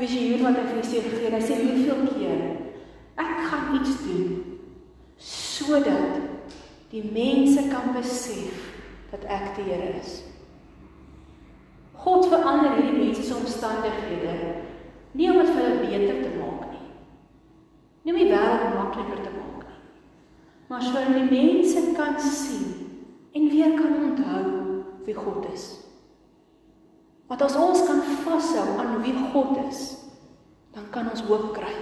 visioen 0.01 0.41
wat 0.41 0.57
hy 0.57 0.63
vir 0.71 0.87
sy 0.89 1.03
gee. 1.05 1.29
Hy 1.29 1.41
sê 1.45 1.59
hoeveel 1.61 2.07
keer 2.15 2.45
ek 3.21 3.35
gaan 3.51 3.75
iets 3.77 3.99
doen 4.07 4.31
sodat 5.21 6.17
die 6.91 7.03
mense 7.13 7.67
kan 7.69 7.93
besef 7.93 8.65
dat 9.13 9.29
ek 9.29 9.53
die 9.59 9.67
Here 9.69 9.93
is. 10.01 10.17
God 12.01 12.25
verander 12.33 12.79
hierdie 12.79 13.05
mense 13.05 13.29
se 13.29 13.37
omstandighede 13.37 14.33
nie 15.13 15.29
om 15.31 15.43
dit 15.43 15.53
vir 15.53 15.61
hulle 15.61 15.85
beter 15.85 16.25
te 16.25 16.33
maak 16.41 16.67
nie. 16.73 16.89
Nie 18.03 18.17
om 18.17 18.21
die 18.23 18.33
wêreld 18.33 18.77
makliker 18.81 19.23
te 19.23 19.37
maak 19.37 19.69
nie. 19.69 19.81
Maar 20.73 20.89
sodat 20.89 21.13
die 21.21 21.29
mense 21.29 21.87
kan 22.01 22.17
sien 22.17 22.69
en 23.37 23.49
weer 23.53 23.77
kan 23.77 23.99
onthou 24.09 24.45
wie 25.05 25.21
God 25.21 25.53
is. 25.53 25.84
Want 27.35 27.51
as 27.51 27.57
ons 27.59 27.81
kan 27.83 27.99
vashou 28.23 28.77
aan 28.79 29.01
wie 29.03 29.13
God 29.33 29.57
is, 29.67 29.97
dan 30.71 30.85
kan 30.95 31.09
ons 31.11 31.25
hoop 31.27 31.49
kry. 31.57 31.73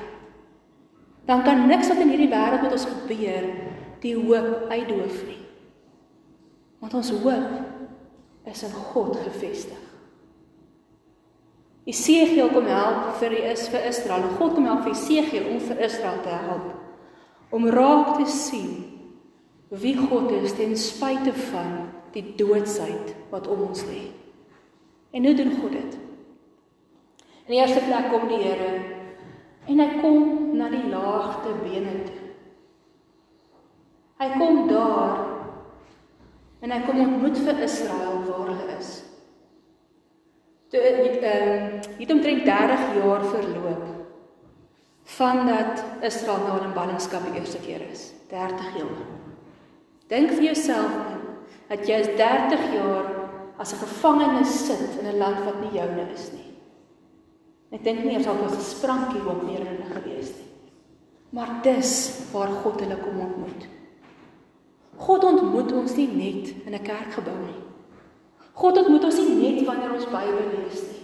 Dan 1.28 1.42
kan 1.44 1.66
niks 1.68 1.90
wat 1.92 2.00
in 2.00 2.09
hierdie 2.09 2.30
wêreld 2.32 2.64
met 2.64 2.73
ons 2.73 2.87
gebeur 2.88 3.50
die 4.00 4.14
hoop 4.16 4.71
uitdoof 4.73 5.18
nie. 5.26 5.42
Want 6.80 6.97
ons 6.97 7.11
hoop 7.21 8.49
is 8.49 8.62
in 8.64 8.73
God 8.94 9.21
gefestig. 9.26 9.82
Esegiel 11.85 12.49
kom 12.56 12.73
help 12.73 13.21
vir 13.21 13.37
die 13.37 13.44
is 13.52 13.66
vir 13.68 13.85
Israel. 13.92 14.25
God 14.40 14.56
kom 14.56 14.71
help 14.71 14.87
vir 14.88 14.97
Esegiel 14.97 15.52
om 15.52 15.61
vir 15.68 15.85
Israel 15.85 16.25
te 16.25 16.40
help 16.47 16.73
om 17.52 17.68
raak 17.68 18.14
te 18.16 18.25
sien 18.32 18.73
wie 19.68 19.99
God 20.00 20.32
is 20.40 20.56
ten 20.56 20.73
spyte 20.80 21.37
van 21.52 21.90
die 22.16 22.25
doodsheid 22.40 23.12
wat 23.28 23.52
om 23.52 23.68
ons 23.68 23.85
lê. 23.92 24.22
En 25.12 25.25
hoe 25.25 25.35
doen 25.35 25.52
God 25.61 25.73
dit? 25.73 25.99
In 27.47 27.54
die 27.54 27.61
eerste 27.61 27.85
plek 27.85 28.09
kom 28.12 28.28
die 28.31 28.40
Here 28.42 28.73
en 29.69 29.78
hy 29.78 29.88
kom 30.00 30.57
na 30.59 30.69
die 30.73 30.88
laagte 30.90 31.52
bene 31.62 31.95
toe. 32.07 32.19
Hy 34.23 34.28
kom 34.38 34.66
daar 34.71 35.21
en 36.62 36.71
hy 36.71 36.81
kom 36.87 37.00
ontmoet 37.02 37.40
vir 37.42 37.64
Israel 37.66 38.23
waar 38.26 38.52
hulle 38.52 38.76
is. 38.78 38.92
Toe 40.73 40.81
het 40.81 41.25
ehm 41.28 41.81
het 41.99 42.11
omtrent 42.11 42.45
30 42.47 42.85
jaar 43.02 43.25
verloop 43.35 43.88
vandat 45.19 45.83
Israel 46.00 46.47
na 46.47 46.61
in 46.64 46.73
ballingskap 46.73 47.26
die 47.28 47.40
eerste 47.40 47.59
keer 47.66 47.83
is. 47.90 48.12
30 48.31 48.78
jaar. 48.78 49.02
Dink 50.09 50.33
vir 50.33 50.47
jouself 50.52 50.95
dat 51.69 51.85
jy 51.88 51.99
is 52.04 52.14
30 52.16 52.64
jaar 52.73 53.22
as 53.62 53.73
'n 53.73 53.78
gevangene 53.78 54.45
sit 54.45 54.99
in 55.00 55.07
'n 55.07 55.19
land 55.19 55.45
wat 55.47 55.61
nie 55.61 55.78
joune 55.78 56.07
is 56.14 56.33
nie. 56.33 56.50
Ek 57.71 57.85
dink 57.85 58.04
nie 58.04 58.14
eers 58.14 58.26
al 58.26 58.42
was 58.42 58.57
'n 58.57 58.71
sprankie 58.75 59.23
op 59.33 59.42
meer 59.42 59.62
hulle 59.62 59.87
gewees 59.95 60.31
nie. 60.38 60.50
Maar 61.31 61.50
dis 61.62 61.92
waar 62.33 62.52
God 62.62 62.81
hulle 62.81 62.97
kom 62.97 63.21
ontmoet. 63.21 63.62
God 64.97 65.25
ontmoet 65.25 65.73
ons 65.73 65.97
nie 65.97 66.09
net 66.09 66.54
in 66.66 66.75
'n 66.75 66.83
kerkgebou 66.83 67.38
nie. 67.47 67.61
God 68.52 68.78
ontmoet 68.78 69.04
ons 69.04 69.19
nie 69.19 69.35
net 69.45 69.66
wanneer 69.66 69.92
ons 69.92 70.11
Bybel 70.11 70.47
lees 70.54 70.83
nie. 70.83 71.02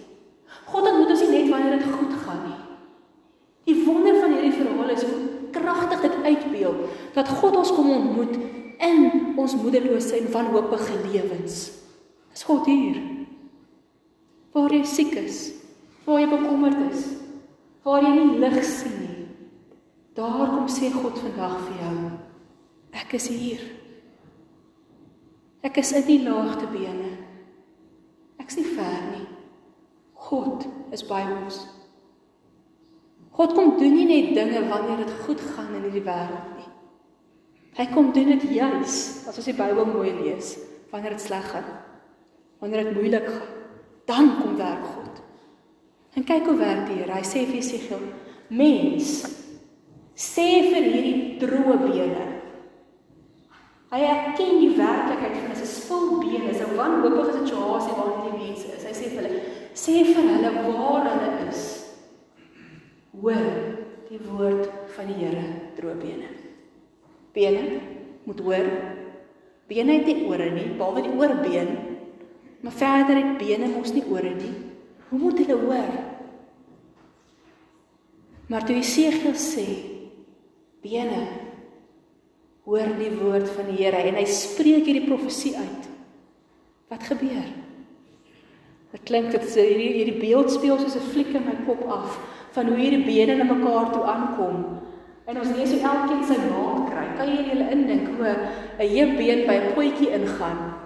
God 0.65 0.85
ontmoet 0.91 1.11
ons 1.11 1.21
nie 1.21 1.35
net 1.38 1.50
wanneer 1.50 1.79
dit 1.79 1.93
goed 1.99 2.15
gaan 2.25 2.43
nie. 2.45 2.62
Die 3.65 3.85
wonder 3.85 4.21
van 4.21 4.33
hierdie 4.33 4.53
verhaal 4.53 4.88
is 4.88 5.03
hoe 5.03 5.50
kragtig 5.53 6.00
dit 6.00 6.25
uitbeeld 6.25 6.77
dat 7.15 7.29
God 7.29 7.57
ons 7.57 7.73
kom 7.73 7.91
ontmoet 7.91 8.37
in 8.79 9.33
ons 9.37 9.57
moederlose 9.57 10.17
en 10.17 10.33
wanhoopige 10.33 10.97
lewens. 11.12 11.79
Is 12.38 12.45
God 12.47 12.68
hier? 12.71 13.00
Waar 14.54 14.71
jy 14.71 14.85
siek 14.87 15.16
is, 15.18 15.38
waar 16.07 16.21
jy 16.23 16.28
bekommerd 16.30 16.85
is, 16.92 17.00
waar 17.83 18.04
jy 18.07 18.12
nie 18.14 18.37
lig 18.38 18.59
sien 18.62 18.95
nie. 18.95 19.25
Daar 20.14 20.52
kom 20.52 20.68
sê 20.71 20.92
God 20.95 21.18
vandag 21.18 21.57
vir 21.64 21.80
jou. 21.83 21.97
Ek 22.95 23.16
is 23.18 23.26
hier. 23.33 23.64
Ek 25.66 25.80
is 25.83 25.90
in 25.99 26.07
die 26.07 26.21
laagte 26.28 26.71
bene. 26.71 27.11
Ek's 28.38 28.61
nie 28.61 28.68
ver 28.71 29.02
nie. 29.09 29.26
God 30.28 30.68
is 30.95 31.02
by 31.11 31.25
ons. 31.40 31.59
God 33.35 33.59
kom 33.59 33.75
doen 33.83 33.99
nie 33.99 34.07
net 34.12 34.30
dinge 34.38 34.62
wanneer 34.71 35.02
dit 35.02 35.18
goed 35.26 35.42
gaan 35.42 35.75
in 35.75 35.88
hierdie 35.88 36.07
wêreld 36.07 36.54
nie. 36.54 36.71
Hy 37.83 37.90
kom 37.90 38.14
doen 38.14 38.30
dit 38.37 38.49
juis 38.62 39.02
as 39.26 39.35
ons 39.35 39.50
die 39.50 39.59
Bybel 39.59 39.90
mooi 39.90 40.14
lees 40.23 40.54
wanneer 40.95 41.18
dit 41.18 41.26
sleg 41.26 41.50
gaan 41.50 41.88
wanneer 42.59 42.85
dit 42.85 42.95
moeilik 42.95 43.27
gaan, 43.27 43.55
dan 44.09 44.31
kom 44.41 44.57
werk 44.57 44.85
God. 44.85 45.23
En 46.17 46.25
kyk 46.25 46.47
hoe 46.49 46.57
werk 46.59 46.87
die 46.88 46.97
Here. 47.03 47.12
Hy 47.12 47.27
sê 47.27 47.45
vir 47.47 47.61
Jesegiel: 47.61 48.00
"Mens, 48.49 49.23
sê 50.17 50.47
vir 50.71 50.88
hierdie 50.88 51.38
droë 51.43 51.77
bene." 51.85 52.25
Hy 53.88 54.00
erken 54.05 54.59
die 54.61 54.77
werklikheid 54.77 55.37
van 55.37 55.53
'n 55.53 55.67
spul 55.67 56.19
bene, 56.21 56.53
'n 56.53 56.77
wanhoopige 56.77 57.38
situasie 57.38 57.97
waarin 57.97 58.25
die 58.31 58.47
mense 58.47 58.67
is. 58.77 58.85
Hy 58.85 58.95
sê 58.95 59.11
vir 59.11 59.23
hulle: 59.23 59.43
"Sê 59.75 60.05
vir 60.05 60.25
hulle 60.33 60.50
waar 60.67 61.05
hulle 61.11 61.49
is." 61.49 61.62
Hoor 63.21 63.47
die 64.09 64.21
woord 64.31 64.69
van 64.97 65.07
die 65.07 65.15
Here, 65.15 65.45
droë 65.77 65.97
bene. 66.00 66.29
Bene 67.33 67.81
moet 68.25 68.41
hoor. 68.41 68.69
Bene 69.69 69.93
het 69.93 70.07
nie 70.07 70.25
ore 70.27 70.50
nie, 70.50 70.69
behalwe 70.79 71.03
die 71.03 71.17
oorbeen 71.19 71.88
Maar 72.61 72.73
verder 72.73 73.17
het 73.17 73.37
bene 73.38 73.69
mos 73.71 73.93
nie 73.95 74.05
ore 74.11 74.33
nie. 74.35 74.55
Hoe 75.09 75.19
moet 75.19 75.38
hulle 75.38 75.59
hoor? 75.61 75.93
Maar 78.49 78.65
toe 78.65 78.79
Jesegiel 78.81 79.37
sê, 79.37 79.67
bene 80.83 81.21
hoor 82.69 82.91
die 82.99 83.12
woord 83.17 83.49
van 83.55 83.71
die 83.71 83.79
Here 83.79 84.00
en 84.11 84.19
hy 84.19 84.25
spreek 84.29 84.88
hierdie 84.88 85.07
profesie 85.07 85.55
uit. 85.57 85.87
Wat 86.88 87.05
gebeur? 87.09 87.47
Dit 88.93 89.05
klink 89.09 89.31
dit 89.33 89.47
sê 89.49 89.69
hierdie 89.69 89.95
hierdie 90.00 90.19
beeld 90.21 90.50
speel 90.53 90.81
soos 90.81 90.97
'n 90.97 91.11
fliek 91.12 91.35
in 91.37 91.45
my 91.45 91.57
kop 91.67 91.85
af 91.88 92.19
van 92.57 92.67
hoe 92.67 92.77
hierdie 92.77 93.05
bene 93.05 93.37
na 93.37 93.45
mekaar 93.45 93.93
toe 93.93 94.05
aankom. 94.05 94.81
En 95.29 95.41
ons 95.41 95.55
lees 95.57 95.73
hoe 95.73 95.85
elkeen 95.85 96.25
sy 96.25 96.38
maat 96.49 96.91
kry. 96.91 97.07
Kan 97.17 97.29
jy 97.29 97.43
julle 97.53 97.71
indink 97.71 98.09
hoe 98.17 98.35
'n 98.79 98.88
heupbeen 98.97 99.47
by 99.47 99.57
'n 99.57 99.73
potjie 99.75 100.12
ingaan 100.12 100.78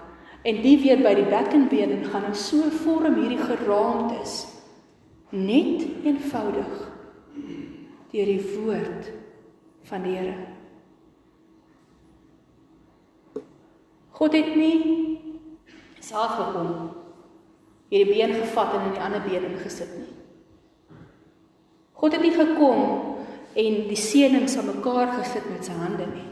en 0.43 0.63
die 0.63 0.77
weer 0.83 1.03
by 1.03 1.15
die 1.19 1.29
bekkenbeen 1.31 1.95
en 1.99 2.09
gaan 2.11 2.25
en 2.31 2.39
so 2.39 2.71
vorm 2.83 3.15
hierdie 3.21 3.43
geraamtes 3.43 4.41
net 5.33 5.85
eenvoudig 6.05 6.73
deur 8.13 8.29
die 8.29 8.41
woord 8.55 9.13
van 9.89 10.03
die 10.05 10.17
Here. 10.19 10.35
God 14.13 14.37
het 14.37 14.53
nie 14.59 14.77
self 16.03 16.37
gekom 16.37 16.75
hierdie 17.93 18.13
been 18.13 18.35
gevat 18.43 18.77
en 18.77 18.87
in 18.91 18.95
die 18.97 19.05
ander 19.05 19.25
been 19.25 19.49
ingesit 19.53 19.97
nie. 19.97 20.11
God 22.03 22.17
het 22.17 22.25
nie 22.25 22.35
gekom 22.35 22.85
en 23.53 23.83
die 23.89 23.99
seënings 24.01 24.57
aan 24.59 24.71
mekaar 24.73 25.15
gesit 25.21 25.49
met 25.53 25.65
sy 25.65 25.77
hande 25.77 26.07
nie. 26.13 26.29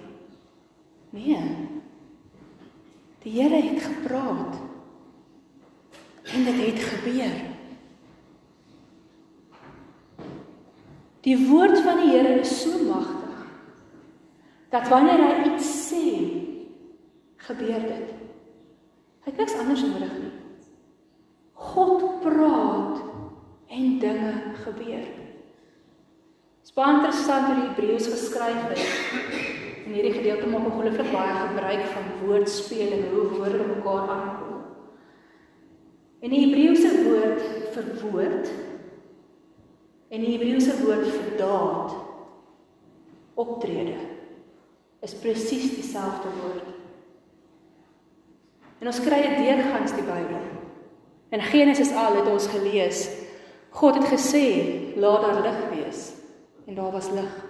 Nee. 1.15 1.80
Die 3.21 3.33
Here 3.37 3.63
het 3.63 3.83
gepraat. 3.83 4.57
En 6.25 6.45
dit 6.45 6.61
het 6.67 6.79
gebeur. 6.79 7.39
Die 11.21 11.37
woord 11.49 11.81
van 11.81 11.97
die 12.01 12.11
Here 12.15 12.41
is 12.41 12.63
so 12.63 12.79
magtig 12.89 13.19
dat 14.71 14.89
wanneer 14.89 15.19
hy 15.19 15.51
iets 15.51 15.69
sê, 15.91 16.05
gebeur 17.43 17.83
dit. 17.83 18.13
Hy 19.25 19.33
het 19.33 19.41
niks 19.43 19.57
anders 19.59 19.83
nodig 19.83 20.13
nie. 20.21 20.31
God 21.61 22.05
praat 22.23 23.03
en 23.71 23.99
dinge 23.99 24.33
gebeur. 24.63 25.09
Dit 26.61 26.69
is 26.71 26.77
baie 26.77 26.95
interessant 26.97 27.51
hoe 27.51 27.57
die 27.59 27.67
Hebreëus 27.67 28.07
geskryf 28.13 28.71
is. 28.77 29.60
In 29.91 29.97
hierdie 29.97 30.21
gedeelte 30.21 30.47
maak 30.47 30.69
ongelooflik 30.69 31.09
baie 31.11 31.33
gebruik 31.35 31.81
van 31.91 32.05
woordspeling, 32.23 33.09
hoe 33.11 33.25
woorde 33.33 33.65
mekaar 33.67 34.13
aankom. 34.15 34.61
En 36.23 36.31
die 36.31 36.45
Hebreëse 36.45 36.93
woord 37.09 37.43
vir 37.75 37.89
woord 38.05 38.53
en 40.15 40.23
die 40.23 40.37
Hebreëse 40.37 40.77
woord 40.85 41.11
vir 41.11 41.35
daad 41.43 41.99
optrede 43.35 43.99
is 45.03 45.19
presies 45.19 45.75
dieselfde 45.75 46.31
woord. 46.39 46.71
En 48.79 48.95
ons 48.95 49.03
kry 49.03 49.23
dit 49.27 49.39
deurgangs 49.43 49.99
die 49.99 50.07
Bybel. 50.07 50.49
In 51.35 51.47
Genesis 51.51 51.91
al 51.99 52.23
het 52.23 52.31
ons 52.31 52.47
gelees 52.55 53.09
God 53.75 53.99
het 53.99 54.13
gesê 54.15 54.47
laat 55.03 55.27
daar 55.27 55.47
lig 55.51 55.63
wees 55.75 56.11
en 56.71 56.79
daar 56.79 56.95
was 56.95 57.11
lig. 57.11 57.50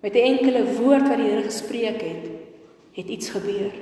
Met 0.00 0.14
'n 0.14 0.26
enkele 0.32 0.64
woord 0.74 1.08
wat 1.08 1.16
die 1.16 1.28
Here 1.28 1.42
gespreek 1.42 2.00
het, 2.00 2.24
het 2.92 3.08
iets 3.08 3.28
gebeur. 3.28 3.72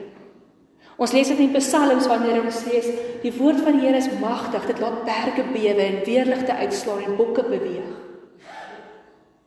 Ons 0.98 1.12
lees 1.12 1.28
dit 1.28 1.38
in 1.38 1.52
Psalms 1.52 2.06
wanneer 2.06 2.42
ons 2.42 2.56
sê 2.64 2.82
die 3.22 3.32
woord 3.32 3.60
van 3.62 3.78
die 3.78 3.86
Here 3.86 3.96
is 3.96 4.10
magtig, 4.20 4.66
dit 4.66 4.80
laat 4.82 5.04
berge 5.04 5.44
bewe 5.52 5.82
en 5.82 6.04
weerligte 6.04 6.52
uitslaan 6.52 7.04
en 7.04 7.16
bokke 7.16 7.44
beweeg. 7.46 7.92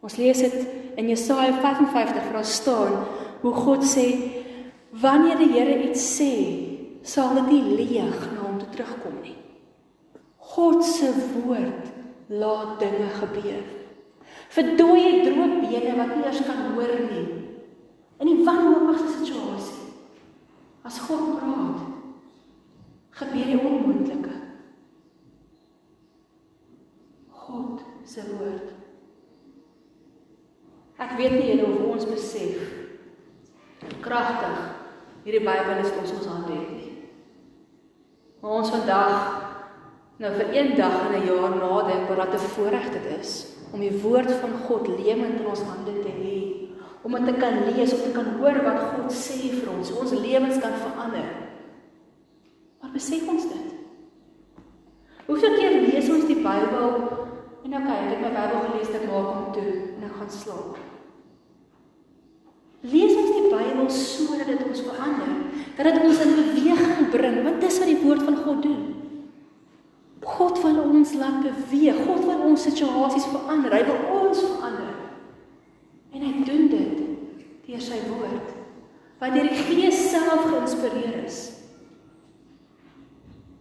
Ons 0.02 0.16
lees 0.16 0.38
dit 0.38 0.56
in 0.96 1.10
Jesaja 1.12 1.54
55 1.60 2.32
waar 2.32 2.46
staan 2.46 3.04
hoe 3.42 3.54
God 3.54 3.84
sê 3.84 4.08
wanneer 5.02 5.38
die 5.38 5.52
Here 5.52 5.76
iets 5.90 6.06
sê, 6.22 6.32
sal 7.04 7.36
dit 7.36 7.52
nie 7.52 7.76
leeg 7.84 8.18
na 8.32 8.46
hom 8.46 8.58
toe 8.62 8.70
terugkom 8.72 9.20
nie. 9.22 9.36
God 10.56 10.84
se 10.86 11.12
woord 11.36 11.92
laat 12.28 12.80
dinge 12.80 13.12
gebeur. 13.20 13.81
Vir 14.52 14.74
dooie 14.76 15.22
droë 15.24 15.62
bene 15.64 15.94
wat 15.96 16.12
nie 16.12 16.26
eers 16.26 16.42
kan 16.44 16.74
hoor 16.76 16.92
nie. 17.06 17.28
In 18.20 18.28
die 18.28 18.44
wanhoopigste 18.46 19.22
situasie. 19.22 19.78
As 20.84 20.98
God 21.06 21.38
praat, 21.40 21.86
gebeur 23.22 23.48
die 23.48 23.60
onmoontlike. 23.62 24.34
God 27.46 27.86
se 28.06 28.26
woord. 28.34 28.74
Ek 31.02 31.16
weet 31.18 31.38
nie 31.38 31.48
julle 31.54 31.70
of 31.72 31.96
ons 31.96 32.10
besef 32.10 32.80
kragtig 34.06 34.58
hierdie 35.26 35.42
Bybel 35.46 35.80
is 35.82 35.96
ons 36.02 36.12
ons 36.18 36.28
hande 36.30 36.54
het 36.54 36.70
nie. 36.76 36.92
Maar 38.42 38.60
ons 38.60 38.74
vandag 38.74 39.40
nou 40.22 40.32
vir 40.38 40.54
een 40.54 40.76
dag 40.78 41.00
in 41.08 41.16
'n 41.22 41.26
jaar 41.26 41.56
nadink 41.56 42.10
wat 42.10 42.34
'n 42.34 42.52
voorreg 42.54 42.92
dit 42.94 43.06
is 43.20 43.61
om 43.72 43.80
die 43.80 43.94
woord 44.04 44.32
van 44.42 44.58
God 44.68 44.90
lewend 45.00 45.40
in 45.40 45.48
ons 45.48 45.64
hande 45.68 45.94
te 46.04 46.12
hê, 46.12 46.38
om 47.02 47.16
dit 47.18 47.26
te 47.26 47.34
kan 47.40 47.64
lees 47.72 47.94
of 47.96 48.04
te 48.04 48.12
kan 48.14 48.36
hoor 48.38 48.60
wat 48.66 48.82
God 48.92 49.14
sê 49.16 49.40
vir 49.56 49.72
ons, 49.72 49.94
ons 50.04 50.14
lewens 50.14 50.60
kan 50.62 50.76
verander. 50.84 51.30
Maar 52.82 52.94
besef 52.94 53.28
ons 53.32 53.48
dit? 53.50 53.68
Hoeveel 55.26 55.58
keer 55.58 55.78
lees 55.86 56.10
ons 56.12 56.28
die 56.30 56.40
Bybel 56.44 56.88
en 57.62 57.76
okay, 57.78 57.98
ek 58.04 58.14
het 58.14 58.24
my 58.24 58.32
Bybel 58.36 58.64
gelees, 58.68 58.96
ek 58.98 59.06
maak 59.08 59.30
hom 59.32 59.52
toe 59.56 59.68
en 59.96 60.08
ek 60.08 60.16
gaan 60.20 60.34
slaap. 60.34 60.80
Lees 62.92 63.14
ons 63.16 63.36
die 63.38 63.52
Bybel 63.52 63.92
sodat 63.94 64.50
dit 64.50 64.66
ons 64.66 64.88
verander, 64.90 65.36
dat 65.78 65.88
dit 65.88 66.02
ons 66.06 66.24
in 66.26 66.34
beweging 66.40 67.12
bring, 67.14 67.38
want 67.46 67.62
dis 67.64 67.80
wat 67.82 67.94
die 67.94 68.02
woord 68.02 68.26
van 68.28 68.42
God 68.42 68.66
doen. 68.66 69.01
God 70.22 70.62
wil 70.62 70.82
ons 70.84 71.14
laat 71.18 71.42
beweeg. 71.42 71.98
God 72.06 72.26
wil 72.26 72.44
ons 72.52 72.66
situasies 72.68 73.26
verander. 73.32 73.74
Hy 73.74 73.86
wil 73.88 74.02
ons 74.22 74.42
verander. 74.44 74.98
En 76.14 76.26
hy 76.26 76.34
doen 76.46 76.68
dit 76.70 77.00
deur 77.66 77.82
sy 77.82 78.02
woord 78.10 78.58
wat 79.22 79.36
deur 79.38 79.48
die 79.48 79.64
Gees 79.68 80.00
self 80.10 80.48
geïnspireer 80.50 81.20
is. 81.22 81.40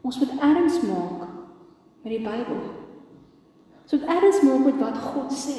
Ons 0.01 0.17
moet 0.23 0.33
erns 0.41 0.79
maak 0.89 1.27
met 2.01 2.15
die 2.15 2.23
Bybel. 2.25 2.63
So 3.85 4.01
dit 4.01 4.09
erns 4.09 4.41
maak 4.47 4.65
met 4.65 4.81
wat 4.81 4.97
God 5.05 5.35
sê. 5.37 5.59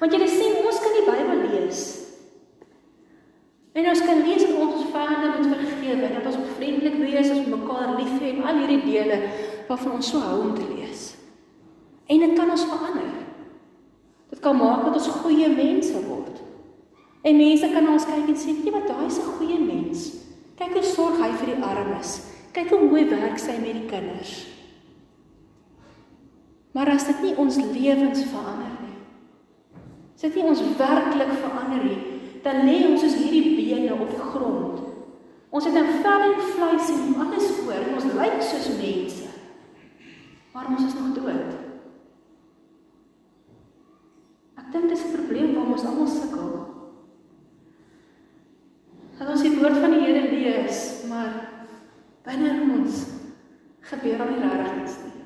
Want 0.00 0.16
jy 0.16 0.28
sien 0.32 0.62
ons 0.64 0.80
kan 0.80 0.96
die 0.96 1.06
Bybel 1.10 1.44
lees. 1.52 1.82
En 3.76 3.92
ons 3.92 4.00
kan 4.02 4.24
lees 4.24 4.42
dat 4.42 4.56
ons 4.58 4.78
ons 4.80 4.88
vyande 4.90 5.28
moet 5.36 5.52
vergewe, 5.52 6.08
dat 6.16 6.24
ons 6.26 6.54
vriendelik 6.56 6.96
wees, 6.98 7.28
ons 7.30 7.52
mekaar 7.52 7.92
lief 7.98 8.16
hê 8.18 8.32
en 8.32 8.48
al 8.48 8.62
hierdie 8.64 8.80
dele 8.88 9.18
waarvan 9.68 9.98
ons 10.00 10.10
so 10.10 10.20
hou 10.24 10.40
om 10.40 10.54
te 10.56 10.64
lees. 10.64 11.12
En 12.08 12.22
dit 12.24 12.34
kan 12.36 12.50
ons 12.50 12.64
verander. 12.64 13.10
Dit 14.32 14.40
kan 14.44 14.56
maak 14.56 14.86
dat 14.86 14.96
ons 14.96 15.08
goeie 15.20 15.48
mense 15.52 16.04
word. 16.06 16.40
En 17.22 17.36
mense 17.36 17.68
kan 17.72 17.84
na 17.84 17.96
ons 17.96 18.06
kyk 18.08 18.28
en 18.28 18.36
sê, 18.36 18.54
"Jy 18.64 18.72
wat 18.72 18.88
daai 18.88 19.06
is 19.06 19.18
'n 19.18 19.32
goeie 19.36 19.58
mens. 19.58 20.12
Kyk 20.56 20.72
hoe 20.72 20.82
sorg 20.82 21.20
hy 21.20 21.30
vir 21.32 21.54
die 21.54 21.64
armes. 21.64 22.20
Kyk 22.52 22.70
hoe 22.70 22.88
mooi 22.88 23.04
werk 23.04 23.38
sy 23.38 23.58
met 23.58 23.72
die 23.72 23.86
kinders." 23.86 24.46
Maar 26.72 26.88
as 26.88 27.06
dit 27.06 27.22
nie 27.22 27.36
ons 27.36 27.56
lewens 27.56 28.22
verander 28.22 28.74
nie. 28.80 28.98
As 30.14 30.20
dit 30.20 30.34
nie 30.34 30.44
ons 30.44 30.62
werklik 30.78 31.32
verander 31.32 31.84
nie, 31.84 31.98
dan 32.42 32.66
lê 32.66 32.90
ons 32.90 33.00
soos 33.00 33.14
hierdie 33.14 33.56
bene 33.56 33.92
op 33.92 34.10
die 34.10 34.30
grond. 34.30 34.80
Ons 35.50 35.64
het 35.64 35.74
'n 35.74 36.02
vel 36.02 36.20
en 36.20 36.40
vleis 36.40 36.88
en 36.90 37.14
alles 37.20 37.46
voor 37.50 37.72
en 37.72 37.94
ons 37.94 38.04
lyk 38.04 38.42
soos 38.42 38.68
mense 38.68 39.27
maar 40.52 40.66
ons 40.66 40.84
is 40.86 40.94
nog 40.94 41.14
dood. 41.14 41.56
Ek 44.58 44.72
dink 44.72 44.88
dis 44.88 45.04
'n 45.04 45.14
probleem 45.16 45.54
waar 45.54 45.72
ons 45.72 45.84
almal 45.84 46.06
sukkel. 46.06 46.48
Dat 49.18 49.28
ons 49.28 49.42
die 49.42 49.56
woord 49.58 49.78
van 49.82 49.90
die 49.90 50.00
Here 50.00 50.30
lees, 50.30 51.04
maar 51.08 51.30
binne 52.24 52.78
ons 52.78 53.06
gebeur 53.80 54.20
al 54.20 54.28
nie 54.28 54.42
regtig 54.42 54.82
iets 54.82 54.96
nie. 55.04 55.24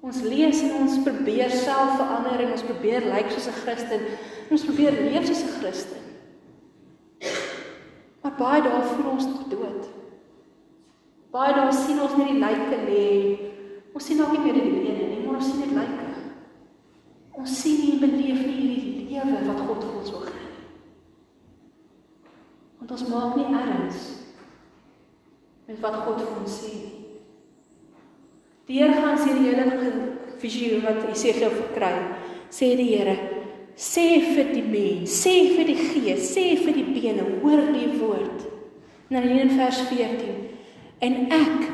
Ons 0.00 0.22
lees 0.22 0.62
en 0.62 0.74
ons 0.80 1.02
probeer 1.04 1.50
self 1.50 1.96
verander 1.96 2.40
en 2.40 2.52
ons 2.52 2.62
probeer 2.62 3.04
lyk 3.04 3.12
like 3.12 3.30
soos 3.30 3.48
'n 3.48 3.60
Christen. 3.62 4.00
Ons 4.50 4.64
probeer 4.64 4.92
leef 4.92 5.26
soos 5.26 5.42
'n 5.44 5.56
Christen. 5.60 6.02
Maar 8.22 8.32
baie 8.38 8.62
daar 8.62 8.82
voel 8.82 9.10
ons 9.10 9.26
nog 9.26 9.48
dood. 9.48 9.88
Baie 11.30 11.54
daar 11.54 11.72
sien 11.72 12.00
ons 12.00 12.16
net 12.16 12.28
die 12.28 12.40
lyke 12.40 12.78
lê 12.88 13.49
Ons 13.94 14.06
sien 14.06 14.20
ook 14.22 14.32
nie 14.36 14.44
meer 14.44 14.58
die 14.58 14.70
bene 14.70 15.08
nie, 15.10 15.24
maar 15.24 15.40
ons 15.40 15.50
sien 15.50 15.64
dit 15.64 15.74
lyk. 15.74 15.98
Ons 17.40 17.56
sien 17.62 17.80
nie 17.82 17.98
beleef 18.02 18.40
nie 18.44 18.56
hierdie 18.60 19.06
lewe 19.10 19.42
wat 19.48 19.62
God 19.66 19.84
vir 19.84 19.98
ons 20.00 20.14
wil 20.14 20.24
gee. 20.28 20.48
Want 22.80 22.94
ons 22.96 23.06
maak 23.10 23.36
nie 23.38 23.48
erns 23.50 24.06
met 25.66 25.82
wat 25.82 26.00
God 26.04 26.22
vir 26.22 26.40
ons 26.40 26.56
sê 26.62 26.72
nie. 26.76 26.96
Deurgaan 28.70 29.18
sien 29.18 29.40
die 29.40 29.50
hele 29.50 29.66
visioen 30.40 30.84
wat 30.86 31.02
Jesegiel 31.08 31.50
verkry, 31.50 31.90
sê 32.54 32.72
die 32.78 32.88
Here, 32.92 33.16
sê 33.74 34.06
vir 34.30 34.52
die 34.54 34.64
mens, 34.66 35.14
sê 35.24 35.34
vir 35.56 35.66
die 35.72 35.78
gees, 35.78 36.30
sê 36.30 36.52
vir 36.60 36.76
die 36.78 36.86
bene, 36.94 37.26
hoor 37.42 37.66
die 37.74 37.90
woord. 37.98 38.46
En 39.10 39.18
dan 39.18 39.30
in 39.42 39.54
vers 39.58 39.82
14, 39.90 40.36
en 41.02 41.18
ek, 41.34 41.70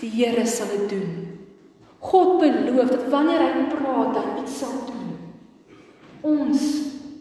die 0.00 0.10
Here 0.16 0.46
sal 0.48 0.72
dit 0.74 0.88
doen. 0.96 1.29
God 2.00 2.38
beloof 2.40 2.88
dat 2.88 3.08
wanneer 3.12 3.42
hy 3.44 3.66
praat, 3.68 4.16
hy 4.16 4.40
iets 4.40 4.58
sal 4.62 4.72
doen. 4.88 5.10
Ons 6.24 6.64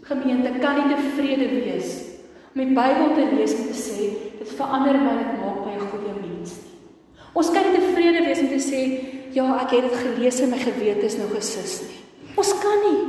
gemeente 0.07 0.53
kan 0.63 0.79
nie 0.79 0.95
tevrede 0.95 1.49
wees 1.59 1.97
om 2.55 2.63
die 2.63 2.75
Bybel 2.75 3.11
te 3.15 3.25
lees 3.35 3.53
en 3.55 3.67
te 3.69 3.77
sê 3.77 4.07
dit 4.39 4.51
verander 4.57 4.97
my 4.99 5.13
en 5.21 5.35
maak 5.43 5.59
my 5.65 5.75
'n 5.75 5.89
goeie 5.91 6.13
mens 6.15 6.55
nie. 6.63 6.77
Ons 7.33 7.51
kan 7.53 7.63
nie 7.63 7.77
tevrede 7.77 8.25
wees 8.25 8.39
om 8.39 8.49
te 8.49 8.61
sê 8.71 8.81
ja, 9.33 9.45
ek 9.61 9.71
het 9.71 9.89
dit 9.89 9.97
gelees 10.03 10.39
en 10.41 10.49
my 10.49 10.57
gewete 10.57 11.05
is 11.05 11.17
nou 11.17 11.29
gesus 11.35 11.81
nie. 11.87 12.01
Ons 12.35 12.53
kan 12.63 12.77
nie. 12.87 13.01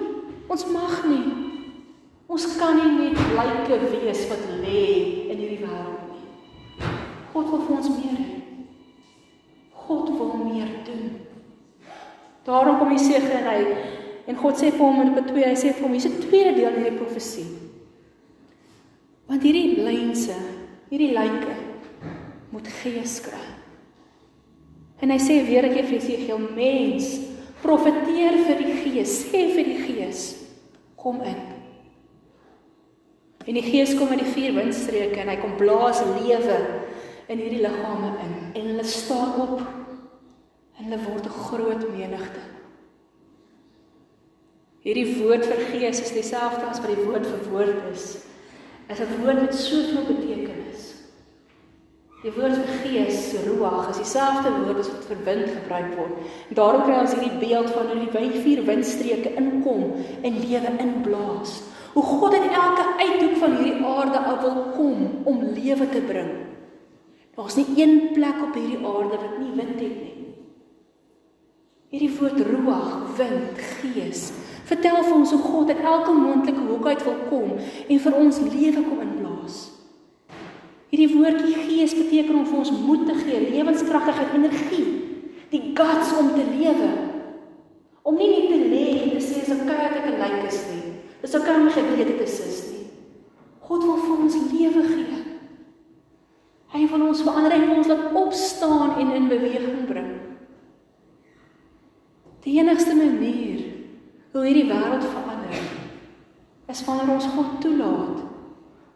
Ons 0.48 0.66
mag 0.66 1.04
nie. 1.06 1.26
Ons 2.26 2.46
kan 2.58 2.76
nie 2.76 3.10
net 3.10 3.18
lyke 3.38 3.78
wees 3.90 4.28
wat 4.30 4.42
lê 4.62 4.86
in 5.30 5.38
hierdie 5.38 5.62
wêreld 5.62 6.02
nie. 6.10 6.26
God 7.32 7.50
wil 7.50 7.64
vir 7.66 7.76
ons 7.76 7.90
meer 7.96 8.19
Daarom 12.50 12.78
kom 12.78 12.90
en 12.90 13.46
hy 13.46 13.58
en 14.26 14.38
God 14.38 14.58
sê 14.58 14.70
vir 14.70 14.82
hom 14.82 15.00
in 15.02 15.12
Openbaring 15.12 15.34
2, 15.34 15.48
hy 15.48 15.58
sê 15.58 15.72
vir 15.74 15.84
hom 15.86 15.94
hier's 15.94 16.06
'n 16.06 16.20
tweede 16.22 16.52
deel 16.54 16.76
in 16.78 16.86
die 16.88 16.98
profesie. 16.98 17.46
Want 19.26 19.42
hierdie 19.42 19.82
lynse, 19.82 20.34
hierdie 20.90 21.14
lyke 21.14 21.54
moet 22.50 22.66
gees 22.82 23.20
kry. 23.22 23.46
En 25.00 25.10
hy 25.10 25.18
sê 25.18 25.46
weer 25.46 25.64
ek 25.64 25.86
vir 25.86 25.98
Jesaja 25.98 26.38
mens, 26.38 27.20
profeteer 27.62 28.38
vir 28.46 28.58
die 28.58 28.74
gees, 28.82 29.30
sê 29.30 29.54
vir 29.54 29.64
die 29.64 29.82
gees 29.86 30.36
kom 30.96 31.22
in. 31.22 31.40
En 33.46 33.54
die 33.54 33.62
gees 33.62 33.94
kom 33.94 34.12
in 34.12 34.18
die 34.18 34.32
vier 34.34 34.52
windstreke 34.52 35.20
en 35.20 35.28
hy 35.28 35.36
kom 35.36 35.56
blaas 35.56 36.02
lewe 36.20 36.58
in 37.28 37.38
hierdie 37.38 37.62
liggame 37.62 38.18
in 38.24 38.34
en 38.54 38.66
hulle 38.72 38.84
staan 38.84 39.40
op 39.40 39.79
en 40.80 40.88
hulle 40.88 41.02
word 41.04 41.26
'n 41.26 41.38
groot 41.44 41.82
menigte. 41.92 42.42
Hierdie 44.80 45.20
woord 45.20 45.44
vir 45.44 45.60
gees 45.72 46.00
is 46.00 46.12
dieselfde 46.16 46.64
as 46.64 46.80
wat 46.80 46.94
die 46.94 47.04
woord 47.04 47.26
vir 47.26 47.50
woord 47.52 47.80
is. 47.92 48.24
Is 48.88 49.00
'n 49.00 49.20
woord 49.20 49.40
met 49.42 49.54
soveel 49.54 50.06
betekenis. 50.08 50.86
Die 52.22 52.32
woord 52.32 52.56
vir 52.56 52.72
gees, 52.84 53.34
ruach, 53.44 53.90
is 53.90 53.96
dieselfde 53.96 54.50
woord 54.50 54.78
as 54.78 54.90
wat 54.92 55.04
vir 55.04 55.20
wind 55.24 55.50
gebruik 55.50 55.96
word. 55.96 56.14
En 56.48 56.54
daarom 56.54 56.82
kry 56.82 56.96
ons 57.00 57.12
hierdie 57.12 57.38
beeld 57.40 57.70
van 57.70 57.86
hoe 57.86 58.00
die 58.00 58.14
wyfier 58.16 58.64
windstreke 58.64 59.34
inkom 59.36 59.84
en 60.22 60.40
lewe 60.40 60.70
inblaas. 60.78 61.62
Hoe 61.92 62.02
God 62.02 62.34
in 62.34 62.48
elke 62.48 62.84
uithoek 62.98 63.36
van 63.36 63.56
hierdie 63.56 63.84
aarde 63.84 64.18
af 64.18 64.40
wil 64.40 64.64
kom 64.76 65.24
om 65.24 65.42
lewe 65.42 65.88
te 65.88 66.00
bring. 66.00 66.32
Daar's 67.36 67.56
nie 67.56 67.68
een 67.76 68.12
plek 68.12 68.42
op 68.42 68.54
hierdie 68.54 68.86
aarde 68.86 69.16
wat 69.16 69.38
nie 69.38 69.52
wind 69.56 69.80
het 69.80 70.02
nie. 70.02 70.20
Hierdie 71.90 72.12
woord 72.20 72.38
ruach, 72.46 72.90
wind, 73.18 73.58
gees, 73.80 74.28
vertel 74.68 75.00
vir 75.02 75.14
ons 75.16 75.32
hoe 75.34 75.40
God 75.42 75.72
in 75.74 75.80
elke 75.82 76.12
moontlike 76.14 76.62
hoek 76.68 76.86
uit 76.86 77.00
wil 77.02 77.16
kom 77.26 77.56
en 77.58 78.02
vir 78.04 78.18
ons 78.20 78.38
lewe 78.46 78.84
kom 78.86 79.00
inblaas. 79.02 79.56
Hierdie 80.92 81.10
woordjie 81.16 81.56
gees 81.66 81.96
beteken 81.98 82.38
om 82.38 82.46
vir 82.46 82.60
ons 82.62 82.70
moed 82.84 83.02
te 83.10 83.16
gee, 83.24 83.42
lewenskragtigheid, 83.56 84.36
energie, 84.38 84.86
die 85.50 85.62
guts 85.74 86.14
om 86.18 86.30
te 86.36 86.46
lewe. 86.46 86.92
Om 88.06 88.22
nie 88.22 88.30
net 88.36 88.48
te 88.54 88.70
lê 88.70 88.86
en 88.94 89.12
te 89.16 89.26
sê 89.26 89.42
so 89.48 89.58
kyk 89.66 89.98
ek 89.98 90.08
ek 90.14 90.22
lyk 90.22 90.46
is 90.46 90.62
nie. 90.70 90.94
Dis 91.20 91.34
ook 91.34 91.50
om 91.56 91.68
gewete 91.74 92.16
te 92.22 92.30
sis 92.30 92.62
nie. 92.70 92.86
God 93.66 93.82
wil 93.86 93.98
vir 94.06 94.24
ons 94.28 94.40
lewe 94.54 94.86
gee. 94.94 95.20
Hy 96.70 96.86
wil 96.94 97.08
ons 97.10 97.26
verander 97.26 97.58
en 97.58 97.70
ons 97.80 97.90
laat 97.90 98.14
opstaan 98.14 98.98
en 99.02 99.16
in 99.18 99.30
beweging 99.30 99.86
bring. 99.90 100.29
Die 102.44 102.56
enigste 102.58 102.94
manier 102.96 103.64
hoe 104.32 104.44
hierdie 104.46 104.68
wêreld 104.70 105.04
verander 105.04 105.64
is 106.70 106.84
wanneer 106.86 107.14
ons 107.14 107.28
God 107.34 107.58
toelaat 107.60 108.20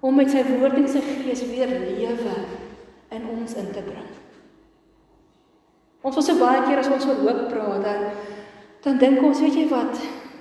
om 0.05 0.15
met 0.17 0.31
sy 0.31 0.45
woord 0.47 0.79
en 0.79 0.89
sy 0.89 1.03
gees 1.05 1.43
weer 1.51 1.69
lewe 1.69 2.37
in 3.15 3.27
ons 3.35 3.57
in 3.61 3.71
te 3.73 3.83
bring. 3.85 4.11
Ons 6.05 6.19
was 6.21 6.29
so 6.29 6.37
baie 6.41 6.63
keer 6.67 6.83
as 6.83 6.91
ons 6.93 7.07
oor 7.09 7.23
hoop 7.25 7.47
praat 7.51 7.85
dan 7.85 8.09
dan 8.85 8.99
dink 9.01 9.23
ons, 9.25 9.41
weet 9.41 9.55
jy 9.57 9.65
wat, 9.71 9.97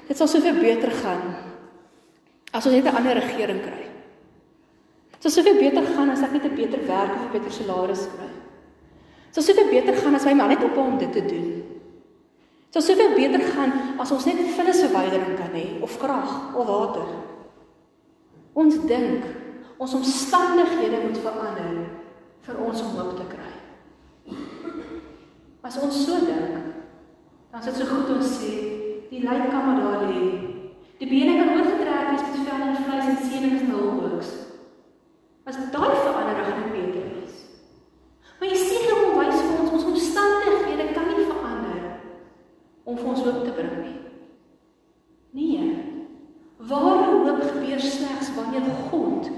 dit 0.10 0.20
sal 0.20 0.28
soveel 0.28 0.58
beter 0.60 0.92
gaan 1.00 1.22
as 2.52 2.66
ons 2.68 2.76
net 2.76 2.86
'n 2.86 2.96
ander 3.00 3.16
regering 3.16 3.62
kry. 3.64 3.88
Dit 5.16 5.32
sal 5.32 5.32
soveel 5.32 5.60
beter 5.64 5.86
gaan 5.96 6.10
as 6.10 6.22
ek 6.22 6.34
net 6.34 6.46
'n 6.46 6.56
beter 6.56 6.84
werk 6.88 7.16
of 7.16 7.24
'n 7.24 7.32
beter 7.32 7.52
salaris 7.52 8.08
kry. 8.12 8.32
Dit 9.32 9.34
sal 9.36 9.44
soveel 9.44 9.70
beter 9.72 9.96
gaan 9.96 10.16
as 10.16 10.26
my 10.26 10.34
man 10.34 10.50
net 10.50 10.64
ophou 10.64 10.92
om 10.92 10.98
dit 10.98 11.12
te 11.12 11.26
doen. 11.26 11.63
Dit 12.74 12.82
sal 12.82 12.96
soveel 12.96 13.14
beter 13.14 13.42
gaan 13.54 13.74
as 14.02 14.12
ons 14.12 14.24
net 14.26 14.40
vullisverwydering 14.56 15.36
kan 15.38 15.52
hê 15.54 15.78
of 15.86 15.94
krag 16.02 16.32
of 16.58 16.66
water. 16.66 17.06
Ons 18.58 18.80
dink 18.90 19.28
ons 19.78 19.94
omstandighede 19.94 21.04
moet 21.04 21.20
verander 21.22 21.76
vir 22.48 22.64
ons 22.66 22.82
om 22.82 22.96
hoop 22.98 23.12
te 23.20 23.28
kry. 23.30 23.52
As 25.62 25.78
ons 25.86 26.00
so 26.02 26.18
dink, 26.26 26.58
dan 27.54 27.62
is 27.62 27.70
dit 27.70 27.78
so 27.78 27.92
goed 27.92 28.10
ons 28.16 28.34
sê, 28.40 28.56
die 29.12 29.22
lyk 29.22 29.46
kan 29.54 29.70
maar 29.70 29.84
daar 29.84 30.10
lê. 30.10 30.26
Die 30.98 31.12
bene 31.12 31.38
kan 31.38 31.54
oorgetrek 31.54 32.10
wees 32.10 32.26
met 32.26 32.42
vel 32.48 32.68
en 32.72 32.82
vleis 32.88 33.12
en 33.12 33.22
senings 33.22 33.68
en 33.68 33.72
hulpboks. 33.76 34.34
As 35.46 35.62
daai 35.70 35.94
verandering 36.02 36.66
nie 36.66 36.74
beter 36.80 37.06
is. 37.22 37.38
Maar 38.40 38.50
jy 38.50 38.60
sien 38.66 38.90
hoe 38.90 39.14
wys 39.20 39.38
vir 39.38 39.62
ons 39.62 39.78
ons 39.78 39.90
omstandighede 39.94 40.90
kan 40.98 41.12
nie 41.12 41.28
verander 41.30 41.83
om 42.84 42.98
vir 42.98 43.10
ons 43.14 43.24
hoop 43.24 43.44
te 43.46 43.56
bring 43.56 43.76
nie. 43.82 44.00
Nee. 45.34 45.70
Ware 46.70 47.12
hoop 47.24 47.42
gebeur 47.42 47.80
slegs 47.82 48.32
wanneer 48.36 48.68
God 48.90 49.30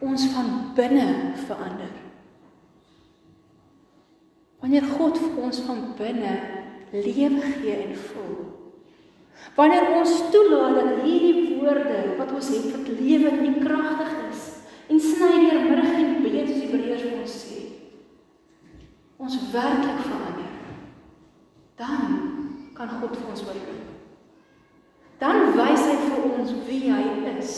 ons 0.00 0.26
van 0.32 0.52
binne 0.76 1.06
verander. 1.46 1.94
Wanneer 4.62 4.86
God 4.96 5.18
vir 5.20 5.42
ons 5.42 5.58
van 5.66 5.82
binne 5.98 6.36
lewe 6.92 7.42
gee 7.42 7.74
en 7.74 7.96
vul. 8.12 8.38
Wanneer 9.56 9.90
ons 9.98 10.14
toelaat 10.32 10.78
dat 10.78 11.02
hierdie 11.04 11.58
woorde 11.60 12.16
wat 12.20 12.32
ons 12.32 12.48
het 12.54 12.70
wat 12.72 12.88
lewe 13.00 13.32
en 13.34 13.60
kragtig 13.60 14.16
is 14.30 14.46
en 14.86 15.02
sny 15.02 15.32
deur 15.42 15.62
middag 15.66 15.94
en 15.98 16.18
breed 16.22 16.48
soos 16.48 16.62
die 16.62 16.70
Hebreërs 16.70 17.04
vir 17.04 17.20
ons 17.20 17.36
sê. 17.42 17.60
Ons 19.18 19.38
werklik 19.52 20.02
verander. 20.06 20.52
Dan 21.76 22.45
kan 22.76 22.90
God 23.00 23.16
vir 23.16 23.30
ons 23.32 23.44
oorkom. 23.46 23.84
Dan 25.20 25.54
wys 25.56 25.86
hy 25.88 25.96
vir 26.02 26.26
ons 26.28 26.52
wie 26.66 26.82
hy 26.92 27.04
is. 27.36 27.54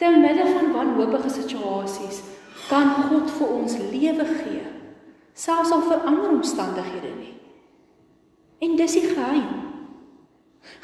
Te 0.00 0.10
midde 0.12 0.48
van 0.50 0.72
wanhoopige 0.74 1.30
situasies 1.30 2.24
kan 2.66 2.90
God 3.06 3.30
vir 3.38 3.52
ons 3.54 3.76
lewe 3.92 4.26
gee, 4.40 4.64
selfs 5.36 5.72
al 5.72 5.84
verander 5.86 6.34
omstandighede 6.34 7.12
nie. 7.14 7.32
En 8.66 8.76
dis 8.76 8.98
die 8.98 9.06
geheim. 9.12 9.48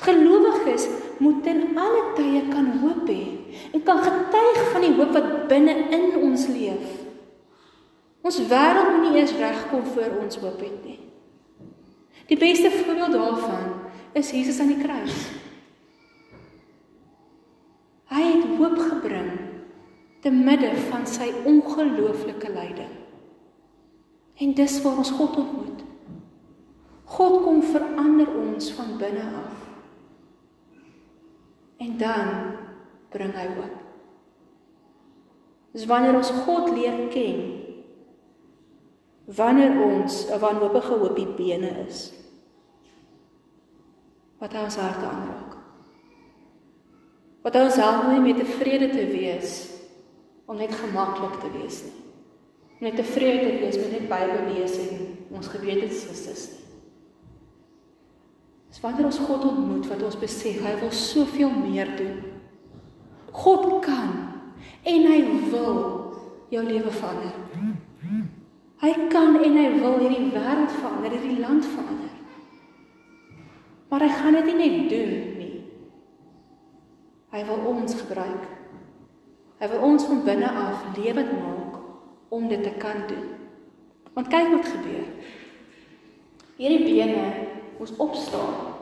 Gelowiges 0.05 0.87
moet 1.18 1.46
in 1.50 1.78
alle 1.78 2.02
tye 2.14 2.44
kan 2.52 2.68
hoop 2.85 3.09
hê 3.11 3.24
en 3.74 3.83
kan 3.83 3.98
getuig 4.05 4.61
van 4.72 4.85
die 4.87 4.94
hoop 4.94 5.14
wat 5.16 5.31
binne 5.50 5.74
in 5.90 6.12
ons 6.22 6.46
leef. 6.52 7.00
Ons 8.22 8.38
wêreld 8.46 8.92
moet 8.94 9.09
nie 9.09 9.18
eers 9.18 9.35
regkom 9.40 9.83
voor 9.96 10.20
ons 10.22 10.38
hoop 10.38 10.61
het 10.62 10.85
nie. 10.87 11.02
Die 12.33 12.38
beste 12.40 12.71
voorbeeld 12.71 13.12
daarvan 13.12 13.73
is 14.12 14.31
Jesus 14.31 14.61
aan 14.61 14.71
die 14.73 14.81
kruis. 14.81 15.16
Hy 18.09 18.23
het 18.25 18.47
hoop 18.57 18.79
gebring 18.79 19.33
te 20.25 20.31
midde 20.33 20.71
van 20.88 21.05
sy 21.05 21.29
ongelooflike 21.45 22.49
lyding. 22.55 22.95
En 24.40 24.55
dis 24.57 24.77
waar 24.81 25.03
ons 25.03 25.11
God 25.12 25.37
ontmoet. 25.42 25.83
God 27.12 27.37
kom 27.45 27.61
verander 27.68 28.33
ons 28.40 28.71
van 28.79 28.97
binne 28.97 29.27
af. 29.42 29.68
En 31.85 31.92
dan 32.01 32.33
bring 33.12 33.37
hy 33.37 33.47
hoop. 33.59 33.77
Dis 35.77 35.85
wanneer 35.85 36.16
ons 36.16 36.33
God 36.47 36.73
leer 36.73 36.97
ken, 37.12 37.45
wanneer 39.37 39.77
ons 39.85 40.25
'n 40.33 40.40
wanhoopige 40.40 40.97
hoopie 40.97 41.29
bene 41.37 41.77
is, 41.85 42.22
wat 44.42 44.55
ons 44.59 44.81
harte 44.83 45.07
aanraak 45.07 45.52
wat 47.42 47.59
ons 47.59 47.78
help 47.83 48.09
om 48.11 48.22
met 48.22 48.38
tevrede 48.38 48.90
te 48.90 49.07
wees 49.11 49.55
om 50.46 50.57
net 50.57 50.74
gemaklik 50.74 51.38
te 51.40 51.50
wees 51.55 51.83
nie. 51.87 51.94
Om 52.78 52.88
net 52.88 52.98
tevrede 52.98 53.46
te 53.46 53.61
wees 53.62 53.78
met 53.78 53.94
net 53.94 54.09
Bybel 54.11 54.50
lees 54.52 54.74
en 54.83 55.07
ons 55.38 55.48
gebede 55.48 55.87
te 55.88 56.00
Christus 56.02 56.48
nie. 56.50 56.61
Dis 58.72 58.81
wanneer 58.81 59.09
ons 59.09 59.20
God 59.20 59.46
ontmoet 59.50 59.88
wat 59.90 60.02
ons 60.07 60.18
besef 60.20 60.62
hy 60.64 60.74
wil 60.81 60.92
soveel 60.96 61.50
meer 61.57 61.90
doen. 61.98 62.20
God 63.33 63.83
kan 63.85 64.12
en 64.88 65.09
hy 65.09 65.18
wil 65.52 65.81
jou 66.52 66.62
lewe 66.66 66.92
verander. 66.92 67.37
Hy 68.83 68.92
kan 69.12 69.37
en 69.38 69.57
hy 69.57 69.66
wil 69.78 70.00
hierdie 70.00 70.33
wêreld 70.35 70.72
verander, 70.74 71.14
hierdie 71.14 71.38
land 71.38 71.68
verander. 71.68 72.02
Maar 73.92 74.00
hy 74.00 74.09
gaan 74.09 74.33
dit 74.33 74.46
nie 74.48 74.55
net 74.57 74.88
doen 74.88 75.11
nie. 75.37 75.57
Hy 77.28 77.42
wil 77.44 77.66
ons 77.74 77.96
gebruik. 77.98 78.46
Hy 79.61 79.68
wil 79.68 79.85
ons 79.85 80.07
van 80.09 80.22
binne 80.24 80.48
af 80.48 80.87
lewend 80.96 81.35
maak 81.37 81.76
om 82.33 82.46
dit 82.48 82.62
te 82.64 82.72
kan 82.81 83.05
doen. 83.11 83.26
Want 84.16 84.33
kyk 84.33 84.48
wat 84.55 84.70
gebeur. 84.72 85.05
Hierdie 86.57 86.87
bene 86.87 87.26
moes 87.76 87.92
opstaan. 88.00 88.72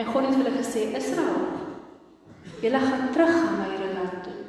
En 0.00 0.08
God 0.08 0.30
het 0.30 0.40
hulle 0.40 0.56
gesê: 0.56 0.88
"Israel, 0.96 1.44
julle 2.64 2.80
gaan 2.88 3.12
teruggaan 3.12 3.60
na 3.60 3.68
julle 3.76 3.92
land 3.98 4.18
toe. 4.24 4.40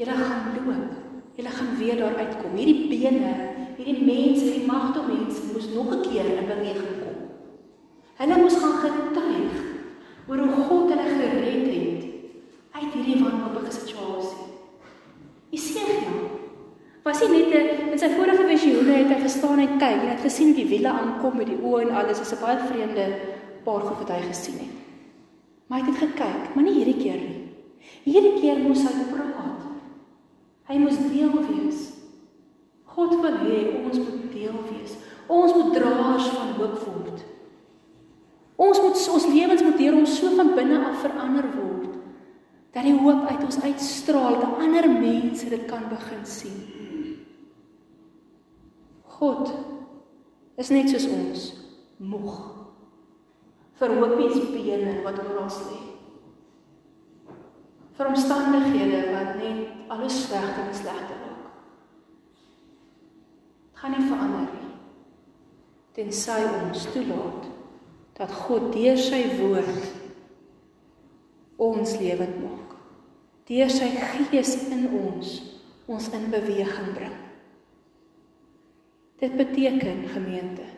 Julle 0.00 0.16
gaan 0.16 0.52
loop. 0.56 0.90
Julle 1.36 1.52
gaan 1.60 1.76
weer 1.76 1.96
daar 1.96 2.16
uitkom. 2.16 2.56
Hierdie 2.56 2.88
bene, 2.88 3.36
hierdie 3.76 4.00
mense, 4.00 4.44
hierdie 4.44 4.66
magte 4.66 5.04
mense 5.12 5.52
moes 5.52 5.68
nog 5.74 5.92
'n 5.92 6.02
keer 6.08 6.24
in 6.40 6.46
beweging. 6.46 7.03
Hulle 8.14 8.36
moes 8.38 8.54
gaan 8.62 8.76
getuig 8.78 9.54
oor 10.28 10.38
hoe 10.38 10.66
God 10.68 10.92
hulle 10.92 11.06
gered 11.08 11.64
het 11.66 12.04
uit 12.74 12.92
hierdie 12.94 13.16
wanhoopige 13.18 13.72
situasie. 13.74 14.44
Jesaja 15.50 16.12
was 17.04 17.20
hy 17.20 17.28
net 17.32 17.90
in 17.90 17.98
sy 18.00 18.12
vorige 18.14 18.46
visioene 18.48 19.00
het 19.00 19.10
hy 19.12 19.18
gestaan 19.24 19.60
en 19.64 19.74
kyk 19.82 19.98
en 19.98 20.12
het 20.12 20.22
gesien 20.24 20.52
hoe 20.52 20.60
die 20.60 20.70
wiele 20.70 20.94
aankom 20.94 21.36
met 21.40 21.50
die 21.50 21.58
oë 21.58 21.82
en 21.88 21.92
alles 22.00 22.22
is 22.22 22.32
'n 22.32 22.40
baie 22.44 22.58
vreemde 22.70 23.06
paar 23.66 23.82
goed 23.82 23.98
wat 23.98 24.14
hy 24.14 24.22
gesien 24.28 24.58
het. 24.62 24.78
Maar 25.66 25.80
hy 25.80 25.86
het 25.90 25.98
gekyk, 25.98 26.54
maar 26.54 26.64
nie 26.64 26.78
hierdie 26.78 27.02
keer 27.02 27.20
nie. 27.20 27.42
Hierdie 28.04 28.40
keer 28.40 28.58
moes 28.58 28.82
hy 28.86 28.94
praat. 29.10 29.60
Hy 30.68 30.78
moes 30.78 30.98
deel 31.10 31.34
wees. 31.48 31.92
God 32.84 33.20
wil 33.20 33.36
hê 33.42 33.84
ons 33.84 33.98
moet 33.98 34.32
deel 34.32 34.58
wees. 34.70 34.92
Ons 35.26 35.54
moet 35.54 35.74
draers 35.74 36.28
van 36.28 36.54
hoop 36.56 36.78
word. 36.86 37.33
Ons 38.94 39.08
ons 39.10 39.26
lewens 39.26 39.62
moet 39.66 39.78
deur 39.80 39.96
ons 39.98 40.18
so 40.20 40.30
van 40.38 40.52
binne 40.54 40.78
af 40.86 41.00
verander 41.02 41.48
word 41.56 41.74
Dat 42.74 42.82
die 42.82 42.96
hoop 42.98 43.28
uit 43.30 43.42
ons 43.46 43.60
uitstraal, 43.62 44.40
dat 44.40 44.56
ander 44.58 44.88
mense 44.90 45.46
dit 45.46 45.66
kan 45.70 45.84
begin 45.86 46.24
sien. 46.26 46.56
God 49.14 49.52
is 50.58 50.72
net 50.74 50.90
soos 50.90 51.06
ons, 51.06 51.44
moeg 52.02 52.34
vir 53.78 53.94
hoopies 54.00 54.50
bene 54.50 54.96
wat 55.06 55.22
oral 55.22 55.46
lê. 55.68 55.78
Vir 57.94 58.10
omstandighede 58.10 59.00
wat 59.14 59.32
net 59.38 59.94
alles 59.94 60.18
slegter 60.26 60.66
en 60.66 60.74
slegter 60.74 61.22
maak. 61.22 61.48
Gaan 63.78 63.94
nie 63.94 64.06
verander 64.10 64.50
nie. 64.50 64.72
Tensy 65.94 66.42
ons 66.58 66.90
toelaat 66.90 67.52
dat 68.14 68.30
God 68.44 68.70
deur 68.74 68.98
sy 69.00 69.22
woord 69.40 69.88
ons 71.64 71.96
lewend 71.98 72.38
maak. 72.42 72.76
Deur 73.48 73.70
sy 73.72 73.90
gees 73.98 74.54
in 74.72 74.86
ons 74.94 75.34
ons 75.90 76.06
in 76.16 76.30
beweging 76.32 76.94
bring. 76.96 77.16
Dit 79.20 79.36
beteken 79.36 80.06
gemeente 80.14 80.70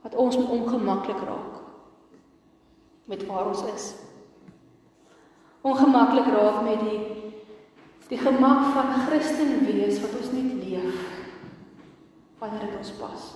wat 0.00 0.16
ons 0.16 0.38
moet 0.40 0.52
ongemaklik 0.56 1.20
raak 1.28 1.58
met 3.10 3.26
waar 3.28 3.50
ons 3.52 3.62
is. 3.74 3.90
Ongemaklik 5.60 6.30
raak 6.32 6.62
met 6.64 6.84
die 6.88 7.00
die 8.10 8.18
gemak 8.18 8.72
van 8.74 8.88
Christen 9.06 9.60
wees 9.68 10.00
wat 10.02 10.16
ons 10.18 10.32
net 10.34 10.64
leef 10.64 10.96
wanneer 12.40 12.64
dit 12.64 12.78
ons 12.80 12.90
pas. 12.98 13.28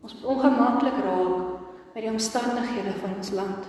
Ons 0.00 0.14
moet 0.14 0.24
ongemaklik 0.32 0.96
raak 1.04 1.60
met 1.94 2.04
die 2.04 2.10
omstandighede 2.10 2.94
van 3.02 3.16
ons 3.16 3.30
land. 3.36 3.68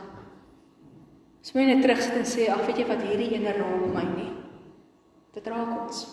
Ons 1.41 1.53
moet 1.57 1.67
net 1.67 1.81
terugsit 1.81 2.15
en 2.15 2.27
sê, 2.29 2.47
"Ag, 2.49 2.65
weet 2.65 2.77
jy 2.77 2.87
wat 2.87 3.01
hierdie 3.01 3.33
ene 3.35 3.51
raak 3.57 3.93
my 3.93 4.03
nie." 4.15 4.31
Dit 5.33 5.47
raak 5.47 5.81
ons. 5.81 6.07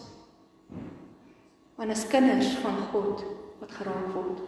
Want 1.76 1.90
as 1.90 2.07
kinders 2.07 2.57
van 2.57 2.76
God 2.92 3.24
wat 3.61 3.70
geraak 3.70 4.14
word. 4.14 4.40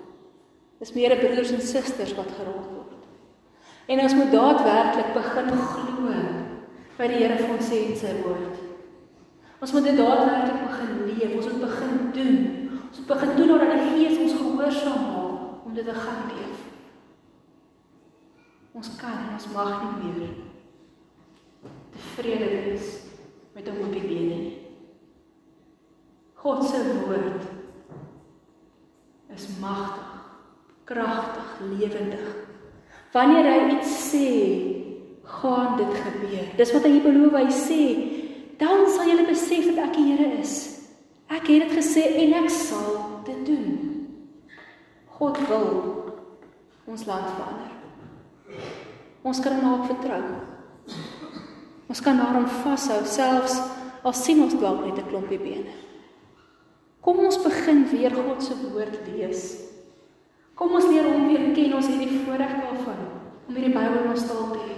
Dis 0.78 0.92
meer 0.92 1.16
broers 1.18 1.50
en 1.50 1.60
susters 1.60 2.14
wat 2.14 2.30
geraak 2.38 2.70
word. 2.74 3.06
En 3.86 4.00
ons 4.00 4.14
moet 4.14 4.32
daadwerklik 4.32 5.14
begin 5.14 5.48
glo 5.48 6.14
wat 6.96 7.08
die 7.08 7.16
Here 7.16 7.36
vir 7.36 7.54
ons 7.56 7.68
sê 7.68 7.90
in 7.90 7.96
sy 7.96 8.22
woord. 8.22 8.58
Ons 9.60 9.72
moet 9.72 9.84
dit 9.84 9.96
daadwerklik 9.96 10.60
begin 10.68 11.06
leef, 11.06 11.36
ons 11.36 11.52
moet 11.52 11.60
begin 11.60 12.10
doen. 12.12 12.36
Ons 12.88 12.98
moet 12.98 13.06
begin 13.06 13.36
doen 13.36 13.50
omdat 13.50 13.72
die 13.72 13.90
Gees 13.90 14.18
ons 14.18 14.32
gehoorsaam 14.32 15.06
maak 15.06 15.19
om 15.70 15.76
dit 15.76 15.84
te 15.84 15.94
gaan 15.94 16.26
leef. 16.26 16.62
Ons 18.72 18.88
kan 18.98 19.18
en 19.22 19.34
ons 19.36 19.44
mag 19.54 19.82
nie 19.82 20.14
meer 20.16 20.32
tevrede 21.94 22.48
wees 22.50 22.88
met 23.54 23.68
'n 23.68 23.76
hoopie 23.78 24.02
bene 24.02 24.36
nie. 24.40 24.58
God 26.34 26.64
se 26.64 26.80
woord 27.04 27.42
is 29.34 29.46
magtig, 29.60 30.10
kragtig, 30.84 31.48
lewendig. 31.60 32.26
Wanneer 33.12 33.44
hy 33.52 33.76
iets 33.76 34.10
sê, 34.10 34.26
gaan 35.22 35.76
dit 35.76 35.94
gebeur. 35.94 36.56
Dis 36.56 36.72
wat 36.72 36.82
hy 36.82 37.00
beloof, 37.00 37.32
hy 37.32 37.50
sê, 37.50 37.82
dan 38.58 38.90
sal 38.90 39.06
julle 39.06 39.26
besef 39.26 39.64
dat 39.74 39.84
ek 39.84 39.94
die 39.94 40.16
Here 40.16 40.38
is. 40.38 40.80
Ek 41.28 41.46
het 41.46 41.68
dit 41.68 41.78
gesê 41.78 42.02
en 42.24 42.32
ek 42.42 42.50
sal 42.50 43.22
dit 43.24 43.46
doen. 43.46 43.89
God 45.20 45.36
wil 45.50 45.66
ons 46.88 47.02
land 47.04 47.26
verander. 47.36 47.72
Ons 49.20 49.40
kan 49.44 49.58
hom 49.60 49.82
vertrou. 49.84 50.22
Ons 51.92 52.00
kan 52.00 52.16
daarom 52.16 52.46
vashou 52.62 53.02
selfs 53.04 53.58
al 54.00 54.16
sien 54.16 54.40
ons 54.40 54.56
dalk 54.56 54.80
net 54.86 54.96
'n 54.96 55.08
klompie 55.10 55.38
bene. 55.38 55.74
Kom 57.04 57.18
ons 57.18 57.36
begin 57.36 57.84
weer 57.92 58.16
God 58.16 58.42
se 58.42 58.54
woord 58.62 58.96
lees. 59.12 59.60
Kom 60.54 60.72
ons 60.72 60.88
leer 60.88 61.04
hom 61.04 61.28
weer 61.28 61.52
ken. 61.54 61.74
Ons 61.74 61.88
het 61.88 61.98
die 61.98 62.24
voorreg 62.24 62.56
daarvan 62.56 63.00
om 63.48 63.54
hierdie 63.54 63.74
Bybel 63.74 64.02
in 64.04 64.10
ons 64.10 64.26
taal 64.26 64.50
te 64.52 64.58
hê. 64.58 64.76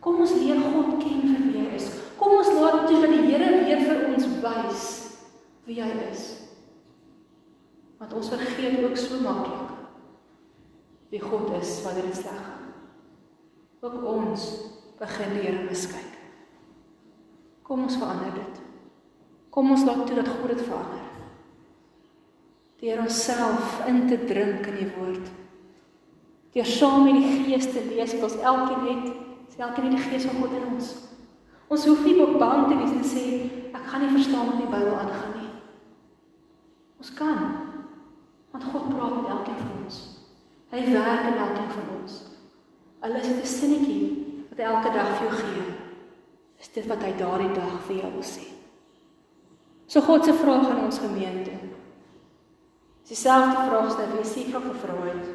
Kom 0.00 0.20
ons 0.20 0.32
leer 0.32 0.56
God 0.56 0.96
ken 1.02 1.20
vir 1.28 1.52
wie 1.52 1.60
hy 1.60 1.74
is. 1.76 1.90
Kom 2.16 2.38
ons 2.38 2.52
laat 2.56 2.88
toe 2.88 3.00
dat 3.00 3.10
die 3.10 3.26
Here 3.28 3.64
weer 3.64 3.80
vir 3.84 4.14
ons 4.14 4.26
wys 4.40 4.82
wie 5.66 5.82
hy 5.82 5.92
is. 6.10 6.51
Want 8.02 8.16
ons 8.18 8.32
vergeet 8.34 8.80
ook 8.82 8.96
so 8.98 9.20
maklik 9.22 9.70
wie 11.12 11.20
God 11.22 11.52
is 11.60 11.76
wanneer 11.84 12.08
dit 12.08 12.18
sleg 12.18 12.40
gaan. 12.40 12.72
Ook 13.84 14.02
ons 14.10 14.46
begin 14.98 15.36
Here 15.38 15.62
miskyk. 15.68 16.18
Kom 17.62 17.84
ons 17.86 18.00
verander 18.00 18.34
dit. 18.34 18.60
Kom 19.54 19.70
ons 19.70 19.84
laat 19.86 20.02
toe 20.06 20.18
dat 20.18 20.34
God 20.34 20.54
dit 20.56 20.66
verander 20.66 21.08
deur 22.82 22.98
onsself 22.98 23.76
in 23.86 24.08
te 24.10 24.16
drink 24.26 24.66
in 24.66 24.78
die 24.80 24.88
woord. 24.96 25.28
Deur 26.50 26.66
saam 26.66 27.04
met 27.06 27.20
die 27.20 27.44
Gees 27.44 27.68
te 27.70 27.84
lees 27.86 28.16
wat 28.16 28.24
ons 28.26 28.40
elkeen 28.42 28.88
het, 28.88 29.54
elkeen 29.54 29.86
het 29.86 30.00
die 30.00 30.06
Gees 30.08 30.26
van 30.26 30.40
God 30.42 30.56
in 30.58 30.64
ons. 30.72 30.88
Ons 31.70 31.86
hoef 31.86 32.02
nie 32.02 32.16
bang 32.18 32.66
te 32.66 32.80
wees 32.80 32.96
en 32.96 33.06
sê 33.06 33.26
ek 33.70 33.86
gaan 33.86 34.02
nie 34.02 34.16
verstaan 34.16 34.50
wat 34.50 34.58
die 34.58 34.72
Bybel 34.72 34.96
aangaan 34.98 35.36
nie. 35.38 35.52
Ons 36.98 37.14
kan 37.14 37.61
want 38.52 38.64
God 38.64 38.88
praat 38.88 39.14
met 39.16 39.30
elkeen 39.30 39.60
van 39.60 39.72
ons. 39.84 39.98
Hy 40.72 40.80
werk 40.92 41.28
in 41.30 41.40
elkeen 41.46 41.70
van 41.76 41.90
ons. 42.00 42.18
Al 43.00 43.16
is 43.18 43.28
dit 43.28 43.42
'n 43.42 43.46
sinnetjie 43.46 44.02
wat 44.48 44.58
hy 44.58 44.64
elke 44.64 44.92
dag 44.92 45.16
vir 45.18 45.26
jou 45.28 45.36
gee, 45.36 45.64
is 46.60 46.68
dit 46.68 46.86
wat 46.86 47.02
hy 47.02 47.12
daardie 47.18 47.54
dag 47.54 47.80
vir 47.86 47.96
jou 47.96 48.12
wil 48.12 48.22
sê. 48.22 48.46
So 49.86 50.00
God 50.00 50.24
se 50.24 50.32
vraag 50.32 50.68
aan 50.70 50.84
ons 50.84 50.98
gemeente 50.98 51.50
Dis 53.02 53.20
dieselfde 53.20 53.66
vraagstuk 53.68 54.12
wat 54.12 54.18
Jesifra 54.22 54.60
gevra 54.60 54.94
het. 55.04 55.26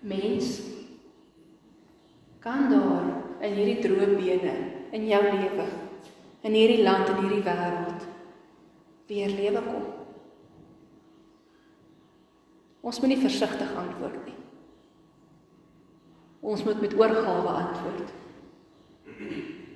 Mens 0.00 0.60
kan 2.38 2.70
daar 2.70 3.04
in 3.44 3.52
hierdie 3.52 3.82
droë 3.84 4.16
bene 4.16 4.54
in 4.90 5.04
jou 5.06 5.22
lewe 5.22 5.66
in 6.46 6.54
hierdie 6.54 6.82
land 6.82 7.08
en 7.10 7.20
hierdie 7.20 7.42
wêreld 7.42 8.02
weer 9.06 9.30
lewe 9.34 9.62
kom. 9.66 9.86
Ons 12.86 13.00
moet 13.02 13.10
nie 13.10 13.22
versigtig 13.22 13.72
antwoord 13.74 14.18
nie. 14.28 14.36
Ons 16.46 16.62
moet 16.62 16.80
met 16.84 16.94
oorgawe 16.94 17.54
antwoord. 17.64 18.12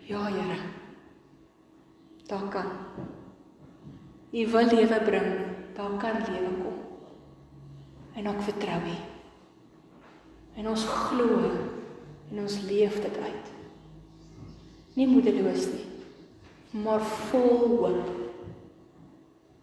Ja, 0.06 0.26
Here. 0.30 0.58
Daar 2.30 2.46
kan. 2.50 2.68
U 4.30 4.46
wil 4.52 4.68
lewe 4.70 5.00
bring 5.06 5.30
daar 5.74 5.96
kan 5.98 6.22
lewe 6.30 6.52
kom. 6.62 6.78
En 8.14 8.26
ek 8.30 8.42
vertrou 8.46 8.78
U. 8.84 8.98
En 10.60 10.68
ons 10.70 10.84
glo 10.84 11.40
en 12.30 12.42
ons 12.44 12.58
leef 12.68 13.00
dit 13.02 13.18
uit. 13.24 13.50
Nie 14.98 15.08
moedeloos 15.08 15.66
nie, 15.72 15.86
maar 16.84 17.02
vol 17.30 17.78
hoop. 17.80 18.16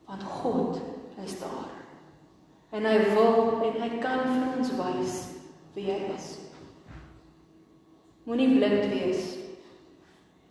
Want 0.08 0.24
God 0.24 0.82
is 1.24 1.40
daar. 1.40 1.77
En 2.76 2.86
hy 2.86 2.98
wil 3.14 3.62
en 3.64 3.78
hy 3.82 3.90
kan 4.04 4.26
vir 4.28 4.48
ons 4.58 4.74
wys 4.80 5.20
wie 5.76 5.86
hy 5.88 6.00
is. 6.16 6.34
Moenie 8.28 8.50
blind 8.58 8.90
wees 8.92 9.38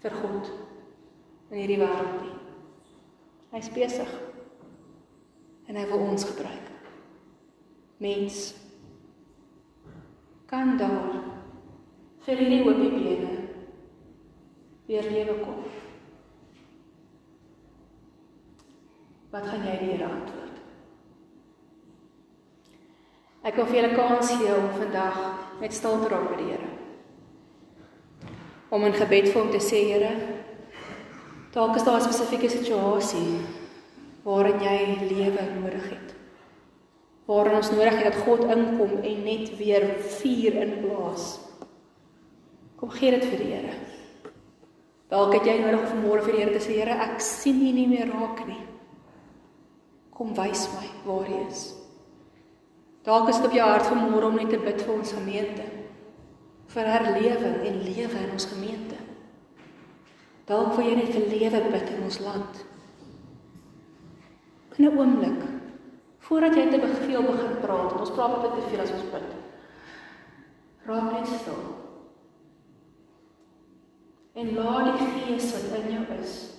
vir 0.01 0.15
God 0.23 0.49
in 1.51 1.61
hierdie 1.61 1.81
wêreld 1.83 2.23
nie. 2.23 2.37
Hy's 3.53 3.69
besig 3.75 4.15
en 5.67 5.77
hy 5.77 5.85
wil 5.91 6.07
ons 6.07 6.25
gebruik. 6.29 6.73
Mens 8.01 8.55
kan 10.49 10.77
daar 10.81 11.21
vir 12.27 12.41
hierdie 12.43 12.63
hoopie 12.65 12.91
bene 12.97 13.35
weer 14.87 15.11
lewe 15.11 15.39
kom. 15.43 15.63
Wat 19.35 19.47
gaan 19.51 19.67
jy 19.67 19.79
die 19.83 19.93
Here 19.93 20.09
antwoord? 20.09 20.46
Ek 23.47 23.55
wil 23.55 23.69
vir 23.69 23.77
julle 23.79 23.95
kans 23.95 24.31
gee 24.35 24.51
om 24.51 24.65
vandag 24.75 25.19
met 25.61 25.75
stil 25.75 26.01
te 26.03 26.09
raak 26.11 26.25
by 26.33 26.39
die 26.41 26.49
Here. 26.49 26.71
Om 28.75 28.89
in 28.89 28.97
gebed 28.97 29.29
vir 29.31 29.39
hom 29.39 29.53
te 29.53 29.61
sê, 29.63 29.85
Here, 29.87 30.11
dalk 31.55 31.79
is 31.79 31.87
daar 31.87 32.01
'n 32.01 32.09
spesifieke 32.09 32.51
situasie 32.51 33.39
waarin 34.25 34.59
jy 34.59 34.99
lewe 35.13 35.45
nodig 35.63 35.87
het. 35.95 36.15
Waarin 37.27 37.57
ons 37.57 37.71
nodig 37.71 37.95
het 37.95 38.13
dat 38.13 38.25
God 38.27 38.51
inkom 38.51 38.99
en 39.03 39.25
net 39.25 39.57
weer 39.57 39.95
vuur 40.19 40.53
inblaas. 40.67 41.39
Kom 42.77 42.91
gee 42.91 43.11
dit 43.11 43.25
vir 43.25 43.39
die 43.39 43.53
Here. 43.55 43.75
Dalk 45.09 45.35
het 45.35 45.47
jy 45.47 45.61
nodig 45.61 45.93
om 45.93 46.03
môre 46.03 46.23
vir 46.23 46.33
die 46.33 46.43
Here 46.43 46.59
te 46.59 46.67
sê, 46.67 46.83
Here, 46.83 46.99
ek 46.99 47.21
sien 47.21 47.63
U 47.63 47.73
nie 47.73 47.87
meer 47.87 48.11
raak 48.11 48.47
nie. 48.47 48.67
Kom 50.11 50.35
wys 50.35 50.69
my 50.75 50.89
waar 51.07 51.31
U 51.31 51.47
is. 51.49 51.86
Dalk 53.07 53.29
is 53.31 53.37
dit 53.39 53.47
op 53.47 53.53
jou 53.55 53.67
hart 53.71 53.91
om 53.95 54.09
môre 54.11 54.27
om 54.27 54.35
net 54.35 54.51
te 54.51 54.59
bid 54.59 54.81
vir 54.83 54.95
ons 54.99 55.13
gemeente. 55.15 55.67
vir 56.77 56.89
herlewing 56.93 57.61
en 57.65 57.77
lewe 57.87 58.19
in 58.21 58.33
ons 58.35 58.47
gemeente. 58.51 58.97
Dalk 60.45 60.75
wil 60.77 60.85
jy 60.85 60.97
net 60.99 61.15
vir 61.15 61.29
lewe 61.31 61.61
bid 61.73 61.93
in 61.95 62.03
ons 62.05 62.19
land. 62.21 62.59
In 64.77 64.85
'n 64.85 64.99
oomblik 64.99 65.43
voordat 66.19 66.57
jy 66.57 66.67
te 66.71 66.81
veel 67.07 67.23
begin 67.23 67.57
praat, 67.63 68.01
ons 68.01 68.11
praat 68.11 68.37
baie 68.43 68.51
te 68.51 68.69
veel 68.69 68.81
as 68.81 68.93
ons 68.93 69.11
bid. 69.15 69.31
Raak 70.87 71.13
net 71.13 71.27
stil. 71.27 71.63
En 74.35 74.55
laat 74.55 74.99
die 74.99 75.07
Gees 75.07 75.53
wat 75.53 75.81
in 75.81 75.93
jou 75.93 76.05
is 76.21 76.53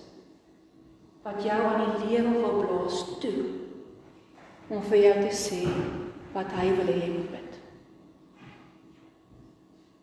wat 1.24 1.44
jou 1.44 1.62
aan 1.62 1.82
die 1.86 2.08
lewe 2.08 2.42
wil 2.42 2.64
blaas 2.64 3.04
toe 3.20 3.46
om 4.70 4.82
vir 4.82 4.98
jou 4.98 5.14
te 5.14 5.36
sê 5.36 5.64
wat 6.38 6.54
hy 6.54 6.70
wil 6.78 6.90
hê 6.92 7.00
jy 7.02 7.12
moet 7.16 7.30
bid. 7.34 7.60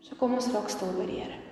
So 0.02 0.18
kom 0.18 0.34
ons 0.34 0.50
raak 0.50 0.70
stil 0.72 0.94
by 0.98 1.06
die 1.08 1.22
Here. 1.22 1.43